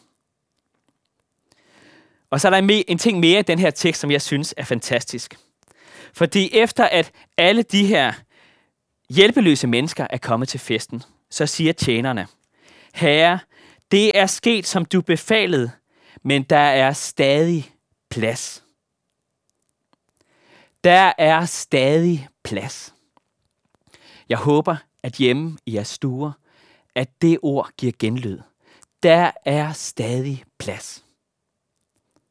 Og 2.29 2.41
så 2.41 2.47
er 2.47 2.61
der 2.61 2.83
en 2.87 2.97
ting 2.97 3.19
mere 3.19 3.39
i 3.39 3.43
den 3.43 3.59
her 3.59 3.71
tekst, 3.71 4.01
som 4.01 4.11
jeg 4.11 4.21
synes 4.21 4.53
er 4.57 4.63
fantastisk. 4.63 5.37
Fordi 6.13 6.49
efter 6.53 6.85
at 6.85 7.11
alle 7.37 7.63
de 7.63 7.85
her 7.85 8.13
hjælpeløse 9.09 9.67
mennesker 9.67 10.07
er 10.09 10.17
kommet 10.17 10.49
til 10.49 10.59
festen, 10.59 11.03
så 11.29 11.45
siger 11.45 11.73
tjenerne, 11.73 12.27
Herre, 12.93 13.39
det 13.91 14.17
er 14.17 14.25
sket, 14.25 14.67
som 14.67 14.85
du 14.85 15.01
befalede, 15.01 15.71
men 16.23 16.43
der 16.43 16.57
er 16.57 16.93
stadig 16.93 17.73
plads. 18.09 18.63
Der 20.83 21.11
er 21.17 21.45
stadig 21.45 22.27
plads. 22.43 22.93
Jeg 24.29 24.37
håber, 24.37 24.75
at 25.03 25.13
hjemme 25.13 25.57
i 25.65 25.75
jeres 25.75 25.87
stuer, 25.87 26.31
at 26.95 27.21
det 27.21 27.39
ord 27.41 27.69
giver 27.77 27.93
genlyd. 27.99 28.39
Der 29.03 29.31
er 29.45 29.73
stadig 29.73 30.43
plads. 30.57 31.03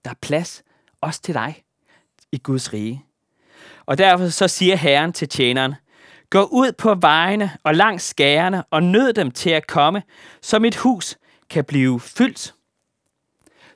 Der 0.05 0.11
er 0.11 0.15
plads 0.21 0.63
også 1.01 1.23
til 1.23 1.35
dig 1.35 1.63
i 2.33 2.39
Guds 2.39 2.73
rige. 2.73 3.05
Og 3.87 3.99
derfor 3.99 4.29
så 4.29 4.49
siger 4.49 4.77
Herren 4.77 5.13
til 5.13 5.29
tjeneren, 5.29 5.75
Gå 6.31 6.45
ud 6.45 6.73
på 6.73 6.95
vejene 6.95 7.51
og 7.65 7.75
langs 7.75 8.05
skærene 8.05 8.65
og 8.65 8.83
nød 8.83 9.13
dem 9.13 9.31
til 9.31 9.51
at 9.51 9.67
komme, 9.67 10.03
så 10.43 10.59
mit 10.59 10.77
hus 10.77 11.19
kan 11.51 11.65
blive 11.65 12.01
fyldt. 12.01 12.55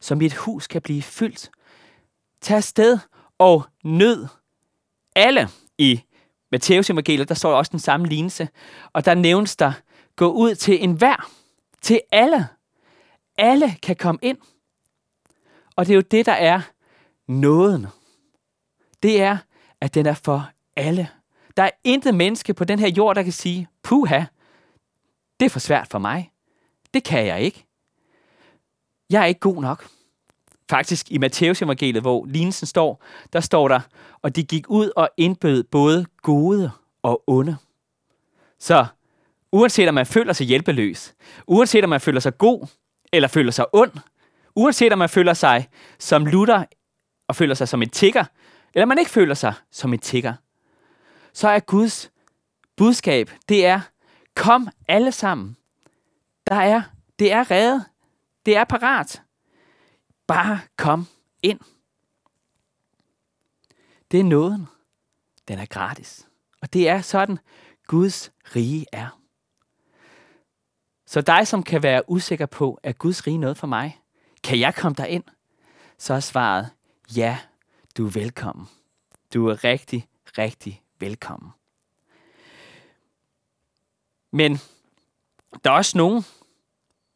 Så 0.00 0.14
mit 0.14 0.35
hus 0.35 0.66
kan 0.66 0.82
blive 0.82 1.02
fyldt. 1.02 1.50
Tag 2.40 2.56
afsted 2.56 2.99
og 3.38 3.64
nød 3.85 4.26
alle 5.16 5.49
i 5.78 6.02
Matteus 6.52 6.90
evangeliet, 6.90 7.28
der 7.28 7.35
står 7.35 7.54
også 7.54 7.71
den 7.71 7.78
samme 7.78 8.06
lignelse, 8.06 8.49
og 8.92 9.04
der 9.04 9.14
nævnes 9.14 9.56
der, 9.56 9.73
gå 10.16 10.32
ud 10.32 10.54
til 10.54 10.85
enhver, 10.85 11.30
til 11.82 12.00
alle. 12.12 12.49
Alle 13.38 13.76
kan 13.82 13.97
komme 13.97 14.18
ind. 14.23 14.38
Og 15.76 15.87
det 15.87 15.92
er 15.92 15.97
jo 15.97 16.02
det, 16.11 16.26
der 16.26 16.32
er 16.32 16.61
nåden. 17.28 17.87
Det 19.02 19.23
er, 19.23 19.38
at 19.80 19.94
den 19.94 20.06
er 20.06 20.14
for 20.14 20.50
alle. 20.76 21.09
Der 21.56 21.62
er 21.62 21.71
intet 21.85 22.14
menneske 22.14 22.54
på 22.54 22.64
den 22.64 22.78
her 22.78 22.88
jord, 22.88 23.14
der 23.14 23.23
kan 23.23 23.32
sige, 23.32 23.68
puha, 23.82 24.25
det 25.40 25.47
er 25.47 25.50
for 25.50 25.61
svært 25.61 25.88
for 25.88 25.99
mig. 25.99 26.32
Det 26.94 27.04
kan 27.04 27.26
jeg 27.26 27.40
ikke. 27.40 27.66
Jeg 29.11 29.23
er 29.23 29.26
ikke 29.26 29.40
god 29.40 29.62
nok. 29.62 29.88
Faktisk 30.71 31.11
i 31.11 31.18
Matteus 31.18 31.62
evangeliet, 31.62 32.02
hvor 32.02 32.26
lignelsen 32.26 32.66
står, 32.66 33.04
der 33.32 33.40
står 33.40 33.68
der, 33.68 33.80
og 34.23 34.37
de 34.37 34.42
gik 34.42 34.68
ud 34.68 34.90
og 34.97 35.11
indbød 35.16 35.62
både 35.62 36.06
gode 36.23 36.71
og 37.02 37.23
onde. 37.26 37.56
Så 38.59 38.87
uanset 39.52 39.88
om 39.88 39.94
man 39.94 40.06
føler 40.06 40.32
sig 40.32 40.47
hjælpeløs, 40.47 41.14
uanset 41.47 41.85
om 41.85 41.90
man 41.90 42.00
føler 42.00 42.21
sig 42.21 42.38
god 42.38 42.66
eller 43.12 43.28
føler 43.28 43.52
sig 43.52 43.66
ond, 43.73 43.92
uanset 44.54 44.92
om 44.92 44.99
man 44.99 45.09
føler 45.09 45.35
sig 45.35 45.68
som 45.99 46.26
lutter 46.26 46.64
og 47.28 47.37
føler 47.37 47.54
sig 47.54 47.68
som 47.68 47.82
en 47.82 47.90
tigger, 47.90 48.25
eller 48.75 48.87
man 48.87 48.99
ikke 48.99 49.11
føler 49.11 49.35
sig 49.35 49.54
som 49.71 49.92
en 49.92 49.99
tigger, 49.99 50.35
så 51.32 51.48
er 51.48 51.60
Guds 51.60 52.10
budskab, 52.76 53.30
det 53.48 53.66
er, 53.66 53.80
kom 54.34 54.68
alle 54.88 55.12
sammen. 55.12 55.56
Der 56.46 56.54
er, 56.54 56.82
det 57.18 57.32
er 57.32 57.50
reddet. 57.50 57.84
Det 58.46 58.56
er 58.56 58.64
parat. 58.64 59.22
Bare 60.26 60.60
kom 60.76 61.06
ind. 61.42 61.60
Det 64.10 64.20
er 64.20 64.24
nåden. 64.24 64.66
Den 65.48 65.58
er 65.58 65.66
gratis. 65.66 66.28
Og 66.60 66.72
det 66.72 66.88
er 66.88 67.00
sådan, 67.00 67.38
Guds 67.86 68.32
rige 68.56 68.86
er. 68.92 69.18
Så 71.06 71.20
dig, 71.20 71.46
som 71.46 71.62
kan 71.62 71.82
være 71.82 72.10
usikker 72.10 72.46
på, 72.46 72.80
at 72.82 72.98
Guds 72.98 73.26
rige 73.26 73.38
noget 73.38 73.56
for 73.56 73.66
mig, 73.66 74.00
kan 74.44 74.60
jeg 74.60 74.74
komme 74.74 74.94
der 74.94 75.04
ind? 75.04 75.24
Så 75.98 76.14
er 76.14 76.20
svaret, 76.20 76.70
ja, 77.16 77.38
du 77.96 78.06
er 78.06 78.10
velkommen. 78.10 78.68
Du 79.34 79.48
er 79.48 79.64
rigtig, 79.64 80.08
rigtig 80.38 80.81
velkommen. 81.02 81.50
Men 84.30 84.61
der 85.64 85.71
er 85.71 85.75
også 85.75 85.99
nogen, 85.99 86.25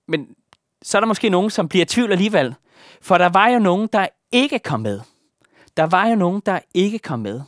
men 0.07 0.37
så 0.83 0.99
er 0.99 1.01
der 1.01 1.07
måske 1.07 1.29
nogen, 1.29 1.51
som 1.51 1.69
bliver 1.69 1.85
i 1.85 1.89
tvivl 1.89 2.13
alligevel. 2.13 2.55
For 3.01 3.19
der 3.19 3.29
var 3.29 3.49
jo 3.49 3.59
nogen, 3.59 3.89
der 3.93 4.09
ikke 4.33 4.59
kom 4.59 4.81
med. 4.81 5.01
der 5.77 5.87
var 5.87 6.07
jo 6.07 6.15
nogen, 6.15 6.43
der 6.47 6.61
ikke 6.75 6.99
kom 6.99 7.19
med. 7.19 7.41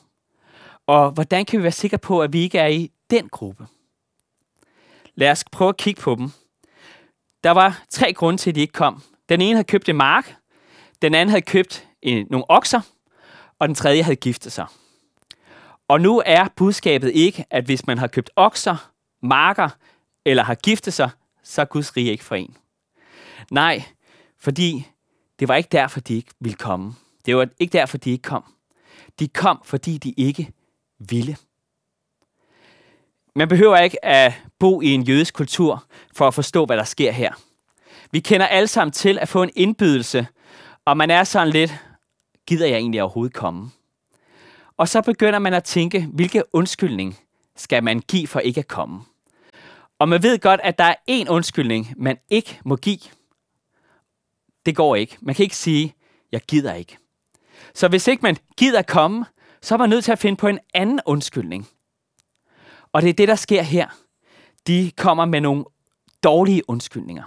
Og 0.87 1.11
hvordan 1.11 1.45
kan 1.45 1.59
vi 1.59 1.63
være 1.63 1.73
sikre 1.73 1.99
på, 1.99 2.23
at 2.23 2.33
vi 2.33 2.41
ikke 2.41 2.59
er 2.59 2.67
i 2.67 2.91
den 3.11 3.29
gruppe? 3.29 3.67
Lad 5.15 5.31
os 5.31 5.45
prøve 5.53 5.69
at 5.69 5.77
kigge 5.77 6.01
på 6.01 6.15
dem. 6.15 6.31
Der 7.45 7.51
var 7.51 7.85
tre 7.91 8.13
grunde 8.13 8.39
til, 8.39 8.51
at 8.51 8.55
de 8.55 8.61
ikke 8.61 8.73
kom. 8.73 9.03
Den 9.29 9.41
ene 9.41 9.55
havde 9.55 9.65
købt 9.65 9.89
en 9.89 9.97
mark, 9.97 10.37
den 11.03 11.15
anden 11.15 11.29
havde 11.29 11.43
købt 11.43 11.89
en, 12.03 12.27
nogle 12.31 12.45
okser, 12.49 12.81
og 13.59 13.69
den 13.69 13.75
tredje 13.75 14.03
havde 14.03 14.17
giftet 14.17 14.53
sig. 14.53 14.67
Og 15.89 16.01
nu 16.01 16.23
er 16.27 16.49
budskabet 16.57 17.13
ikke, 17.15 17.45
at 17.51 17.65
hvis 17.65 17.87
man 17.87 17.99
har 17.99 18.07
købt 18.07 18.31
okser, 18.37 18.91
marker 19.23 19.69
eller 20.25 20.43
har 20.43 20.55
giftet 20.55 20.95
sig, 20.95 21.11
så 21.43 21.61
er 21.61 21.65
Guds 21.65 21.97
rige 21.97 22.11
ikke 22.11 22.25
for 22.25 22.35
en. 22.35 22.57
Nej, 23.51 23.83
fordi 24.39 24.87
det 25.39 25.49
var 25.49 25.55
ikke 25.55 25.69
derfor, 25.73 26.01
de 26.01 26.15
ikke 26.15 26.31
ville 26.41 26.57
komme. 26.57 26.95
Det 27.27 27.37
var 27.37 27.49
ikke 27.59 27.73
derfor, 27.73 27.99
de 27.99 28.11
ikke 28.11 28.23
kom. 28.23 28.45
De 29.19 29.29
kom, 29.29 29.61
fordi 29.65 29.99
de 29.99 30.15
ikke 30.17 30.53
ville. 30.99 31.37
Man 33.35 33.49
behøver 33.49 33.77
ikke 33.79 34.05
at 34.05 34.33
bo 34.59 34.81
i 34.81 34.87
en 34.87 35.03
jødisk 35.03 35.35
kultur 35.35 35.85
for 36.15 36.29
at 36.29 36.35
forstå, 36.35 36.67
hvad 36.67 36.77
der 36.77 36.85
sker 36.85 37.13
her. 37.13 37.33
Vi 38.11 38.21
kender 38.21 38.47
alle 38.47 38.69
sammen 38.69 38.93
til 38.93 39.19
at 39.19 39.29
få 39.29 39.43
en 39.43 39.51
indbydelse, 39.57 40.27
og 40.85 40.97
man 40.97 41.11
er 41.11 41.25
sådan 41.25 41.53
lidt, 41.53 41.75
gider 42.47 42.67
jeg 42.67 42.77
egentlig 42.77 43.03
overhovedet 43.03 43.35
komme? 43.35 43.71
Og 44.79 44.89
så 44.89 45.03
begynder 45.03 45.39
man 45.39 45.55
at 45.55 45.65
tænke, 45.65 46.07
hvilke 46.13 46.43
undskyldning 46.55 47.19
skal 47.57 47.85
man 47.85 48.01
give 48.01 48.27
for 48.27 48.41
ikke 48.41 48.59
at 48.59 48.69
komme? 48.69 49.05
Og 49.99 50.09
man 50.09 50.23
ved 50.23 50.39
godt, 50.39 50.61
at 50.65 50.79
der 50.79 50.85
er 50.85 50.95
én 51.11 51.29
undskyldning, 51.29 51.95
man 51.97 52.19
ikke 52.29 52.61
må 52.65 52.77
give. 52.77 52.99
Det 54.67 54.77
går 54.77 54.97
ikke. 54.97 55.17
Man 55.21 55.35
kan 55.35 55.43
ikke 55.43 55.57
sige, 55.57 55.95
jeg 56.33 56.41
gider 56.41 56.75
ikke. 56.75 56.99
Så 57.75 57.89
hvis 57.89 58.09
ikke 58.09 58.23
man 58.23 58.37
gider 58.57 58.83
komme, 58.83 59.25
så 59.63 59.75
er 59.75 59.79
man 59.79 59.89
nødt 59.89 60.05
til 60.05 60.13
at 60.13 60.19
finde 60.19 60.37
på 60.37 60.49
en 60.49 60.59
anden 60.75 61.01
undskyldning. 61.07 61.69
Og 62.93 63.03
det 63.03 63.09
er 63.09 63.15
det, 63.15 63.29
der 63.29 63.35
sker 63.35 63.63
her. 63.63 63.89
De 64.67 64.93
kommer 64.97 65.25
med 65.25 65.41
nogle 65.41 65.65
dårlige 66.23 66.71
undskyldninger. 66.71 67.25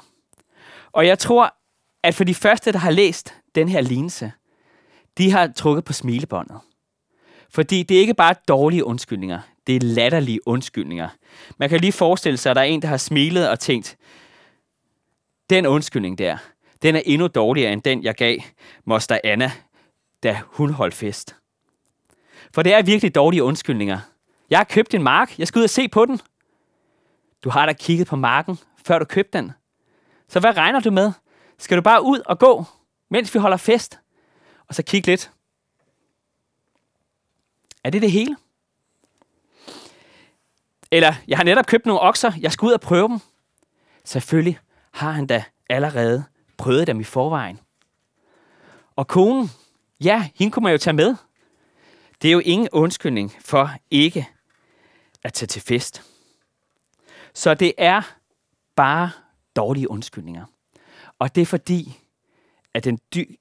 Og 0.91 1.07
jeg 1.07 1.19
tror, 1.19 1.55
at 2.03 2.15
for 2.15 2.23
de 2.23 2.35
første, 2.35 2.71
der 2.71 2.79
har 2.79 2.91
læst 2.91 3.33
den 3.55 3.69
her 3.69 3.81
lignelse, 3.81 4.31
de 5.17 5.31
har 5.31 5.47
trukket 5.47 5.83
på 5.83 5.93
smilebåndet. 5.93 6.59
Fordi 7.53 7.83
det 7.83 7.97
er 7.97 8.01
ikke 8.01 8.13
bare 8.13 8.35
dårlige 8.47 8.85
undskyldninger, 8.85 9.39
det 9.67 9.75
er 9.75 9.79
latterlige 9.79 10.47
undskyldninger. 10.47 11.09
Man 11.57 11.69
kan 11.69 11.79
lige 11.79 11.91
forestille 11.91 12.37
sig, 12.37 12.49
at 12.49 12.55
der 12.55 12.61
er 12.61 12.65
en, 12.65 12.81
der 12.81 12.87
har 12.87 12.97
smilet 12.97 13.49
og 13.49 13.59
tænkt, 13.59 13.97
den 15.49 15.65
undskyldning 15.65 16.17
der, 16.17 16.37
den 16.81 16.95
er 16.95 17.01
endnu 17.05 17.27
dårligere 17.27 17.73
end 17.73 17.81
den, 17.81 18.03
jeg 18.03 18.15
gav 18.15 18.39
moster 18.85 19.19
Anna, 19.23 19.51
da 20.23 20.39
hun 20.45 20.69
holdt 20.69 20.93
fest. 20.93 21.35
For 22.53 22.63
det 22.63 22.73
er 22.73 22.81
virkelig 22.81 23.15
dårlige 23.15 23.43
undskyldninger. 23.43 23.99
Jeg 24.49 24.59
har 24.59 24.63
købt 24.63 24.93
en 24.93 25.03
mark, 25.03 25.39
jeg 25.39 25.47
skal 25.47 25.59
ud 25.59 25.63
og 25.63 25.69
se 25.69 25.87
på 25.87 26.05
den. 26.05 26.19
Du 27.43 27.49
har 27.49 27.65
da 27.65 27.73
kigget 27.73 28.07
på 28.07 28.15
marken, 28.15 28.59
før 28.85 28.99
du 28.99 29.05
købte 29.05 29.37
den. 29.37 29.51
Så 30.27 30.39
hvad 30.39 30.57
regner 30.57 30.79
du 30.79 30.91
med? 30.91 31.11
Skal 31.59 31.77
du 31.77 31.81
bare 31.81 32.03
ud 32.03 32.19
og 32.25 32.39
gå, 32.39 32.65
mens 33.09 33.33
vi 33.33 33.39
holder 33.39 33.57
fest? 33.57 33.99
Og 34.67 34.75
så 34.75 34.83
kigge 34.83 35.07
lidt. 35.07 35.31
Er 37.83 37.89
det 37.89 38.01
det 38.01 38.11
hele? 38.11 38.35
Eller, 40.91 41.13
jeg 41.27 41.37
har 41.37 41.43
netop 41.43 41.65
købt 41.65 41.85
nogle 41.85 42.01
okser, 42.01 42.31
jeg 42.39 42.51
skal 42.51 42.65
ud 42.65 42.71
og 42.71 42.81
prøve 42.81 43.07
dem. 43.07 43.19
Selvfølgelig 44.03 44.59
har 44.91 45.11
han 45.11 45.27
da 45.27 45.43
allerede 45.69 46.23
prøvet 46.57 46.87
dem 46.87 46.99
i 46.99 47.03
forvejen. 47.03 47.59
Og 48.95 49.07
konen, 49.07 49.49
ja, 50.03 50.29
hende 50.35 50.51
kunne 50.51 50.63
man 50.63 50.71
jo 50.71 50.77
tage 50.77 50.93
med. 50.93 51.15
Det 52.21 52.27
er 52.27 52.31
jo 52.31 52.39
ingen 52.39 52.69
undskyldning 52.71 53.33
for 53.39 53.71
ikke 53.91 54.27
at 55.23 55.33
tage 55.33 55.47
til 55.47 55.61
fest. 55.61 56.03
Så 57.33 57.53
det 57.53 57.73
er 57.77 58.15
bare 58.75 59.11
dårlige 59.55 59.91
undskyldninger. 59.91 60.45
Og 61.19 61.35
det 61.35 61.41
er 61.41 61.45
fordi, 61.45 61.99
at 62.73 62.83
den 62.83 62.99
dy- 63.15 63.35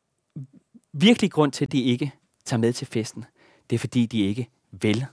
virkelig 0.92 1.32
grund 1.32 1.52
til, 1.52 1.64
at 1.64 1.72
de 1.72 1.82
ikke 1.82 2.12
tager 2.44 2.60
med 2.60 2.72
til 2.72 2.86
festen, 2.86 3.24
det 3.70 3.76
er 3.76 3.78
fordi, 3.78 4.06
de 4.06 4.20
ikke 4.20 4.50
vil. 4.70 5.06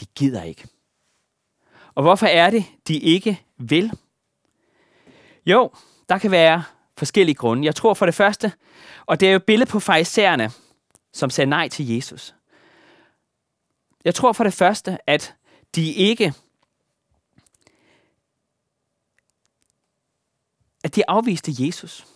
De 0.00 0.06
gider 0.14 0.42
ikke. 0.42 0.68
Og 1.94 2.02
hvorfor 2.02 2.26
er 2.26 2.50
det, 2.50 2.64
de 2.88 2.98
ikke 2.98 3.42
vil? 3.58 3.92
Jo, 5.46 5.70
der 6.08 6.18
kan 6.18 6.30
være 6.30 6.64
forskellige 6.96 7.34
grunde. 7.34 7.64
Jeg 7.64 7.74
tror 7.74 7.94
for 7.94 8.06
det 8.06 8.14
første, 8.14 8.52
og 9.06 9.20
det 9.20 9.28
er 9.28 9.32
jo 9.32 9.36
et 9.36 9.44
billede 9.44 9.70
på 9.70 9.80
farisæerne, 9.80 10.50
som 11.12 11.30
sagde 11.30 11.50
nej 11.50 11.68
til 11.68 11.88
Jesus. 11.88 12.34
Jeg 14.04 14.14
tror 14.14 14.32
for 14.32 14.44
det 14.44 14.54
første, 14.54 14.98
at 15.06 15.34
de 15.74 15.92
ikke 15.92 16.34
at 20.84 20.96
de 20.96 21.02
afviste 21.08 21.52
Jesus. 21.58 22.06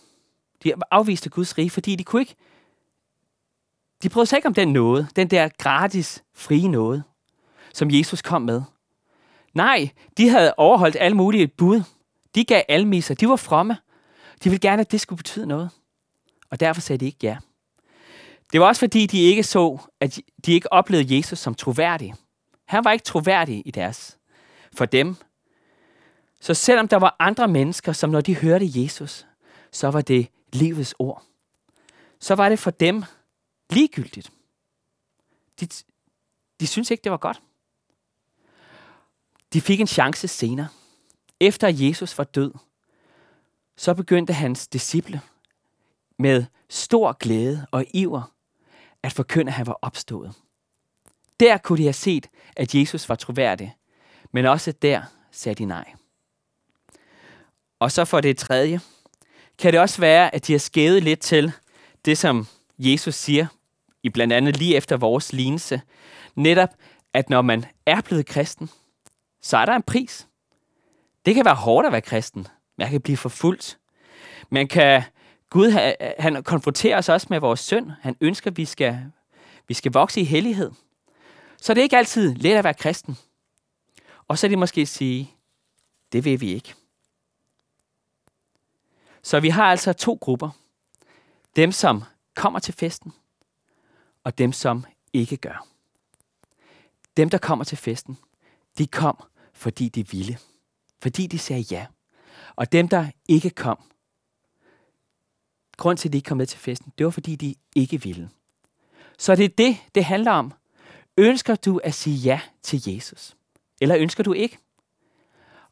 De 0.63 0.73
afviste 0.91 1.29
Guds 1.29 1.57
rige, 1.57 1.69
fordi 1.69 1.95
de 1.95 2.03
kunne 2.03 2.21
ikke 2.21 2.35
de 4.03 4.09
prøvede 4.09 4.29
sig 4.29 4.37
ikke 4.37 4.47
om 4.47 4.53
den 4.53 4.73
nåde, 4.73 5.07
den 5.15 5.27
der 5.27 5.49
gratis, 5.57 6.23
frie 6.35 6.67
nåde, 6.67 7.03
som 7.73 7.91
Jesus 7.91 8.21
kom 8.21 8.41
med. 8.41 8.61
Nej, 9.53 9.89
de 10.17 10.29
havde 10.29 10.53
overholdt 10.57 10.97
alle 10.99 11.17
mulige 11.17 11.47
bud. 11.47 11.81
De 12.35 12.45
gav 12.45 12.63
almiser, 12.69 13.15
De 13.15 13.29
var 13.29 13.35
fromme. 13.35 13.77
De 14.43 14.49
ville 14.49 14.69
gerne, 14.69 14.81
at 14.81 14.91
det 14.91 15.01
skulle 15.01 15.17
betyde 15.17 15.45
noget. 15.45 15.69
Og 16.49 16.59
derfor 16.59 16.81
sagde 16.81 16.99
de 16.99 17.05
ikke 17.05 17.19
ja. 17.23 17.37
Det 18.51 18.61
var 18.61 18.67
også 18.67 18.79
fordi, 18.79 19.05
de 19.05 19.21
ikke 19.21 19.43
så, 19.43 19.77
at 19.99 20.19
de 20.45 20.53
ikke 20.53 20.73
oplevede 20.73 21.15
Jesus 21.17 21.39
som 21.39 21.55
troværdig. 21.55 22.13
Han 22.67 22.85
var 22.85 22.91
ikke 22.91 23.03
troværdig 23.03 23.61
i 23.65 23.71
deres, 23.71 24.17
for 24.75 24.85
dem. 24.85 25.15
Så 26.41 26.53
selvom 26.53 26.87
der 26.87 26.97
var 26.97 27.15
andre 27.19 27.47
mennesker, 27.47 27.93
som 27.93 28.09
når 28.09 28.21
de 28.21 28.35
hørte 28.35 28.69
Jesus, 28.73 29.25
så 29.71 29.91
var 29.91 30.01
det 30.01 30.27
livets 30.53 30.95
ord. 30.99 31.23
Så 32.19 32.35
var 32.35 32.49
det 32.49 32.59
for 32.59 32.71
dem 32.71 33.03
ligegyldigt. 33.69 34.31
De, 35.59 35.67
de 36.59 36.67
synes 36.67 36.91
ikke, 36.91 37.01
det 37.01 37.11
var 37.11 37.17
godt. 37.17 37.41
De 39.53 39.61
fik 39.61 39.79
en 39.79 39.87
chance 39.87 40.27
senere. 40.27 40.67
Efter 41.39 41.67
Jesus 41.67 42.17
var 42.17 42.23
død, 42.23 42.53
så 43.77 43.93
begyndte 43.93 44.33
hans 44.33 44.67
disciple 44.67 45.21
med 46.17 46.45
stor 46.69 47.13
glæde 47.13 47.67
og 47.71 47.85
iver 47.93 48.33
at 49.03 49.13
forkynde, 49.13 49.49
at 49.49 49.53
han 49.53 49.67
var 49.67 49.79
opstået. 49.81 50.33
Der 51.39 51.57
kunne 51.57 51.77
de 51.77 51.83
have 51.83 51.93
set, 51.93 52.27
at 52.55 52.75
Jesus 52.75 53.09
var 53.09 53.15
troværdig, 53.15 53.75
men 54.31 54.45
også 54.45 54.71
der 54.71 55.03
sagde 55.31 55.55
de 55.55 55.65
nej. 55.65 55.93
Og 57.79 57.91
så 57.91 58.05
for 58.05 58.21
det 58.21 58.37
tredje, 58.37 58.81
kan 59.57 59.73
det 59.73 59.81
også 59.81 60.01
være, 60.01 60.35
at 60.35 60.47
de 60.47 60.51
har 60.51 60.59
skævet 60.59 61.03
lidt 61.03 61.19
til 61.19 61.51
det, 62.05 62.17
som 62.17 62.47
Jesus 62.79 63.15
siger, 63.15 63.47
i 64.03 64.09
blandt 64.09 64.33
andet 64.33 64.57
lige 64.57 64.75
efter 64.75 64.97
vores 64.97 65.33
lignelse, 65.33 65.81
netop, 66.35 66.69
at 67.13 67.29
når 67.29 67.41
man 67.41 67.65
er 67.85 68.01
blevet 68.01 68.25
kristen, 68.25 68.69
så 69.41 69.57
er 69.57 69.65
der 69.65 69.75
en 69.75 69.83
pris. 69.83 70.27
Det 71.25 71.35
kan 71.35 71.45
være 71.45 71.55
hårdt 71.55 71.85
at 71.85 71.91
være 71.91 72.01
kristen. 72.01 72.47
Man 72.77 72.89
kan 72.89 73.01
blive 73.01 73.17
forfulgt. 73.17 73.79
Man 74.49 74.67
kan, 74.67 75.03
Gud 75.49 75.71
han 76.19 76.43
konfronterer 76.43 76.97
os 76.97 77.09
også 77.09 77.27
med 77.29 77.39
vores 77.39 77.59
synd. 77.59 77.91
Han 78.01 78.15
ønsker, 78.21 78.51
at 78.51 78.57
vi 78.57 78.65
skal, 78.65 79.11
vi 79.67 79.73
skal 79.73 79.91
vokse 79.91 80.21
i 80.21 80.23
hellighed. 80.23 80.71
Så 81.57 81.73
det 81.73 81.81
er 81.81 81.83
ikke 81.83 81.97
altid 81.97 82.35
let 82.35 82.55
at 82.55 82.63
være 82.63 82.73
kristen. 82.73 83.17
Og 84.27 84.37
så 84.37 84.47
er 84.47 84.49
det 84.49 84.59
måske 84.59 84.85
sige, 84.85 85.33
det 86.11 86.25
vil 86.25 86.41
vi 86.41 86.53
ikke. 86.53 86.73
Så 89.21 89.39
vi 89.39 89.49
har 89.49 89.63
altså 89.63 89.93
to 89.93 90.17
grupper. 90.21 90.49
Dem, 91.55 91.71
som 91.71 92.03
kommer 92.35 92.59
til 92.59 92.73
festen, 92.73 93.13
og 94.29 94.37
dem, 94.37 94.51
som 94.51 94.85
ikke 95.13 95.37
gør. 95.37 95.67
Dem, 97.17 97.29
der 97.29 97.37
kommer 97.37 97.65
til 97.65 97.77
festen, 97.77 98.17
de 98.77 98.87
kom, 98.87 99.23
fordi 99.53 99.89
de 99.89 100.09
ville. 100.09 100.37
Fordi 101.01 101.27
de 101.27 101.39
sagde 101.39 101.61
ja. 101.61 101.87
Og 102.55 102.71
dem, 102.71 102.87
der 102.87 103.11
ikke 103.27 103.49
kom, 103.49 103.79
grund 105.77 105.97
til, 105.97 106.09
at 106.09 106.13
de 106.13 106.17
ikke 106.17 106.27
kom 106.27 106.37
med 106.37 106.45
til 106.45 106.59
festen, 106.59 106.93
det 106.97 107.03
var, 107.05 107.09
fordi 107.09 107.35
de 107.35 107.55
ikke 107.75 108.01
ville. 108.01 108.29
Så 109.17 109.35
det 109.35 109.45
er 109.45 109.49
det, 109.49 109.77
det 109.95 110.05
handler 110.05 110.31
om. 110.31 110.53
Ønsker 111.17 111.55
du 111.55 111.77
at 111.77 111.93
sige 111.93 112.17
ja 112.17 112.41
til 112.63 112.81
Jesus? 112.85 113.37
Eller 113.81 113.97
ønsker 113.97 114.23
du 114.23 114.33
ikke? 114.33 114.57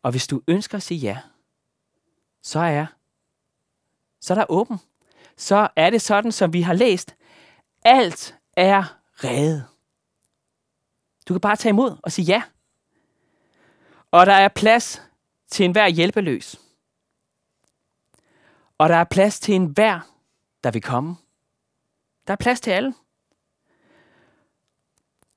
Og 0.02 0.12
hvis 0.12 0.28
du 0.28 0.42
ønsker 0.48 0.78
at 0.78 0.84
sige 0.84 1.00
ja, 1.00 1.18
så 2.42 2.60
er, 2.60 2.86
så 4.22 4.34
er 4.34 4.36
der 4.36 4.46
åben. 4.50 4.78
Så 5.36 5.68
er 5.76 5.90
det 5.90 6.02
sådan, 6.02 6.32
som 6.32 6.54
vi 6.54 6.62
har 6.62 6.74
læst. 6.74 7.16
Alt 7.84 8.37
er 8.58 9.00
reddet. 9.24 9.66
Du 11.28 11.34
kan 11.34 11.42
bare 11.42 11.56
tage 11.56 11.70
imod 11.70 11.98
og 12.04 12.12
sige 12.12 12.26
ja. 12.26 12.44
Og 14.12 14.26
der 14.26 14.34
er 14.34 14.48
plads 14.48 15.02
til 15.48 15.66
enhver 15.66 15.88
hjælpeløs. 15.88 16.62
Og 18.78 18.90
der 18.90 18.96
er 18.96 19.04
plads 19.04 19.40
til 19.40 19.56
enhver, 19.56 20.00
der 20.64 20.72
vil 20.72 20.82
komme. 20.82 21.16
Der 22.28 22.34
er 22.34 22.38
plads 22.38 22.62
til 22.62 22.72
alle. 22.72 22.94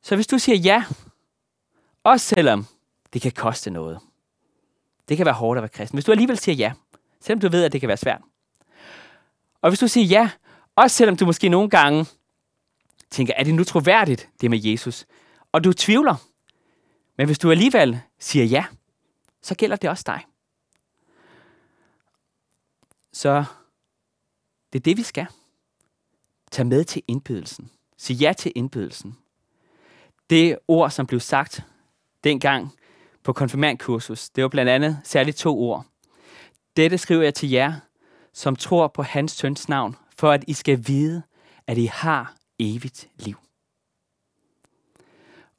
Så 0.02 0.14
hvis 0.14 0.26
du 0.26 0.38
siger 0.38 0.56
ja, 0.56 0.84
også 2.04 2.26
selvom 2.26 2.66
det 3.12 3.22
kan 3.22 3.32
koste 3.32 3.70
noget. 3.70 4.00
Det 5.08 5.16
kan 5.16 5.26
være 5.26 5.34
hårdt 5.34 5.58
at 5.58 5.62
være 5.62 5.68
kristen. 5.68 5.96
Hvis 5.96 6.04
du 6.04 6.12
alligevel 6.12 6.38
siger 6.38 6.56
ja, 6.56 6.72
selvom 7.20 7.40
du 7.40 7.48
ved, 7.48 7.64
at 7.64 7.72
det 7.72 7.80
kan 7.80 7.88
være 7.88 7.96
svært. 7.96 8.20
Og 9.62 9.70
hvis 9.70 9.78
du 9.78 9.88
siger 9.88 10.06
ja, 10.06 10.30
også 10.76 10.96
selvom 10.96 11.16
du 11.16 11.26
måske 11.26 11.48
nogle 11.48 11.70
gange 11.70 12.06
tænker, 13.10 13.34
er 13.36 13.44
det 13.44 13.54
nu 13.54 13.64
troværdigt, 13.64 14.28
det 14.40 14.50
med 14.50 14.64
Jesus? 14.64 15.06
Og 15.52 15.64
du 15.64 15.72
tvivler. 15.72 16.14
Men 17.16 17.26
hvis 17.26 17.38
du 17.38 17.50
alligevel 17.50 18.00
siger 18.18 18.44
ja, 18.44 18.64
så 19.42 19.54
gælder 19.54 19.76
det 19.76 19.90
også 19.90 20.04
dig. 20.06 20.24
Så 23.12 23.44
det 24.72 24.78
er 24.78 24.82
det, 24.82 24.96
vi 24.96 25.02
skal. 25.02 25.26
Tag 26.50 26.66
med 26.66 26.84
til 26.84 27.02
indbydelsen. 27.08 27.70
Sig 27.96 28.16
ja 28.16 28.32
til 28.32 28.52
indbydelsen. 28.54 29.18
Det 30.30 30.58
ord, 30.68 30.90
som 30.90 31.06
blev 31.06 31.20
sagt 31.20 31.64
dengang 32.24 32.72
på 33.22 33.32
konfirmandkursus, 33.32 34.30
det 34.30 34.42
var 34.42 34.48
blandt 34.48 34.70
andet 34.70 35.00
særligt 35.04 35.36
to 35.36 35.60
ord. 35.60 35.86
Dette 36.76 36.98
skriver 36.98 37.22
jeg 37.22 37.34
til 37.34 37.50
jer, 37.50 37.74
som 38.32 38.56
tror 38.56 38.88
på 38.88 39.02
hans 39.02 39.32
søns 39.32 39.68
navn, 39.68 39.96
for 40.16 40.30
at 40.30 40.44
I 40.46 40.52
skal 40.52 40.84
vide, 40.86 41.22
at 41.66 41.78
I 41.78 41.86
har 41.86 42.34
evigt 42.60 43.08
liv. 43.16 43.36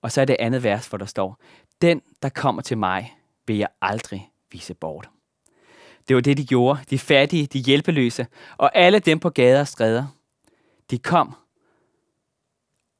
Og 0.01 0.11
så 0.11 0.21
er 0.21 0.25
det 0.25 0.35
andet 0.39 0.63
vers, 0.63 0.87
hvor 0.87 0.97
der 0.97 1.05
står, 1.05 1.39
Den, 1.81 2.01
der 2.21 2.29
kommer 2.29 2.61
til 2.61 2.77
mig, 2.77 3.17
vil 3.47 3.57
jeg 3.57 3.67
aldrig 3.81 4.31
vise 4.51 4.73
bort. 4.73 5.09
Det 6.07 6.15
var 6.15 6.21
det, 6.21 6.37
de 6.37 6.45
gjorde. 6.45 6.79
De 6.89 6.99
fattige, 6.99 7.47
de 7.47 7.59
hjælpeløse, 7.59 8.27
og 8.57 8.75
alle 8.75 8.99
dem 8.99 9.19
på 9.19 9.29
gader 9.29 9.59
og 9.59 9.67
stræder. 9.67 10.07
De 10.91 10.99
kom, 10.99 11.35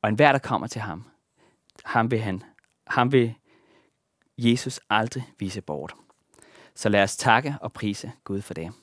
og 0.01 0.09
enhver, 0.09 0.31
der 0.31 0.39
kommer 0.39 0.67
til 0.67 0.81
ham, 0.81 1.05
ham 1.85 2.11
vil, 2.11 2.19
han, 2.19 2.43
ham 2.87 3.11
vil 3.11 3.33
Jesus 4.37 4.79
aldrig 4.89 5.23
vise 5.39 5.61
bort. 5.61 5.93
Så 6.75 6.89
lad 6.89 7.03
os 7.03 7.17
takke 7.17 7.55
og 7.61 7.73
prise 7.73 8.11
Gud 8.23 8.41
for 8.41 8.53
det. 8.53 8.73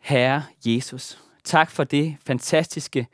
Herre 0.00 0.44
Jesus, 0.66 1.22
tak 1.44 1.70
for 1.70 1.84
det 1.84 2.16
fantastiske 2.20 3.06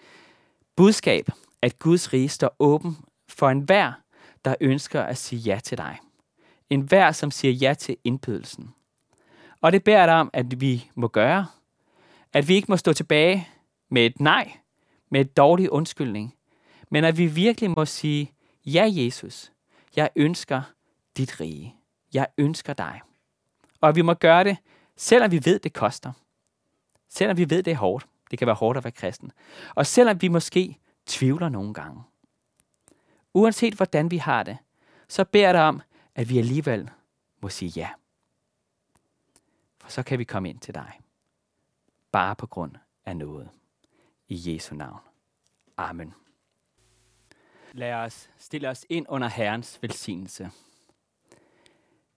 budskab, 0.79 1.29
at 1.63 1.79
Guds 1.79 2.13
rige 2.13 2.29
står 2.29 2.57
åben 2.59 2.97
for 3.29 3.49
enhver, 3.49 3.93
der 4.45 4.55
ønsker 4.61 5.03
at 5.03 5.19
sige 5.19 5.41
ja 5.41 5.61
til 5.65 5.79
dig. 5.79 5.99
En 6.71 6.81
hver, 6.81 7.13
som 7.13 7.31
siger 7.31 7.53
ja 7.53 7.75
til 7.75 7.97
indbydelsen. 8.05 8.75
Og 9.61 9.73
det 9.73 9.85
beder 9.85 10.07
dig 10.07 10.15
om, 10.15 10.31
at 10.33 10.61
vi 10.61 10.91
må 10.95 11.09
gøre. 11.09 11.47
At 12.33 12.49
vi 12.49 12.55
ikke 12.55 12.67
må 12.69 12.77
stå 12.77 12.93
tilbage 12.93 13.49
med 13.91 14.07
et 14.07 14.21
nej, 14.21 14.53
med 15.11 15.21
et 15.21 15.37
dårlig 15.37 15.73
undskyldning, 15.73 16.35
men 16.91 17.05
at 17.05 17.19
vi 17.19 17.27
virkelig 17.27 17.71
må 17.71 17.85
sige, 17.85 18.33
ja 18.67 18.89
Jesus, 18.91 19.53
jeg 19.97 20.11
ønsker 20.17 20.63
dit 21.17 21.41
rige. 21.41 21.75
Jeg 22.15 22.27
ønsker 22.39 22.73
dig. 22.73 23.01
Og 23.81 23.89
at 23.89 23.97
vi 23.97 24.03
må 24.03 24.15
gøre 24.15 24.45
det, 24.45 24.57
selvom 24.97 25.31
vi 25.31 25.41
ved, 25.45 25.59
det 25.59 25.73
koster. 25.73 26.13
Selvom 27.09 27.37
vi 27.37 27.51
ved, 27.51 27.63
det 27.63 27.71
er 27.71 27.77
hårdt. 27.77 28.07
Det 28.31 28.39
kan 28.39 28.47
være 28.47 28.57
hårdt 28.57 28.79
at 28.79 28.85
være 28.85 28.93
kristen. 28.93 29.33
Og 29.75 29.87
selvom 29.87 30.23
vi 30.23 30.29
måske 30.29 30.79
tvivler 31.07 31.49
nogle 31.49 31.75
gange. 31.75 32.03
Uanset 33.35 33.75
hvordan 33.75 34.11
vi 34.11 34.17
har 34.17 34.43
det, 34.43 34.59
så 35.09 35.25
beder 35.25 35.53
det 35.53 35.61
om, 35.61 35.83
at 36.15 36.29
vi 36.29 36.39
alligevel 36.39 36.91
må 37.41 37.49
sige 37.49 37.73
ja. 37.77 37.89
For 39.81 39.91
så 39.91 40.03
kan 40.03 40.19
vi 40.19 40.25
komme 40.25 40.51
ind 40.51 40.61
til 40.61 40.75
dig. 40.75 41.01
Bare 42.13 42.37
på 42.37 42.47
grund 42.47 42.73
af 43.05 43.17
noget. 43.17 43.49
I 44.29 44.55
Jesu 44.55 44.75
navn. 44.75 45.01
Amen. 45.77 46.15
Lad 47.73 47.93
os 47.93 48.31
stille 48.39 48.69
os 48.69 48.87
ind 48.89 49.07
under 49.09 49.29
Herrens 49.29 49.79
velsignelse. 49.83 50.51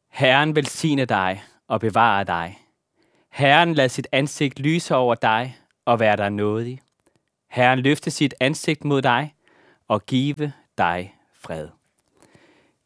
Herren 0.07 0.55
velsigne 0.55 1.05
dig 1.05 1.43
og 1.67 1.79
bevare 1.79 2.23
dig. 2.23 2.67
Herren 3.29 3.73
lad 3.73 3.89
sit 3.89 4.07
ansigt 4.11 4.59
lyse 4.59 4.95
over 4.95 5.15
dig 5.15 5.60
og 5.85 5.99
være 5.99 6.17
dig 6.17 6.29
nådig. 6.29 6.81
Herren 7.47 7.79
løfte 7.79 8.11
sit 8.11 8.33
ansigt 8.39 8.85
mod 8.85 9.01
dig 9.01 9.35
og 9.87 10.05
give 10.05 10.53
dig 10.77 11.15
fred. 11.33 11.69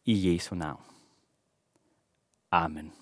I 0.05 0.33
Jesu 0.33 0.55
navn. 0.55 0.81
Amen. 2.51 2.93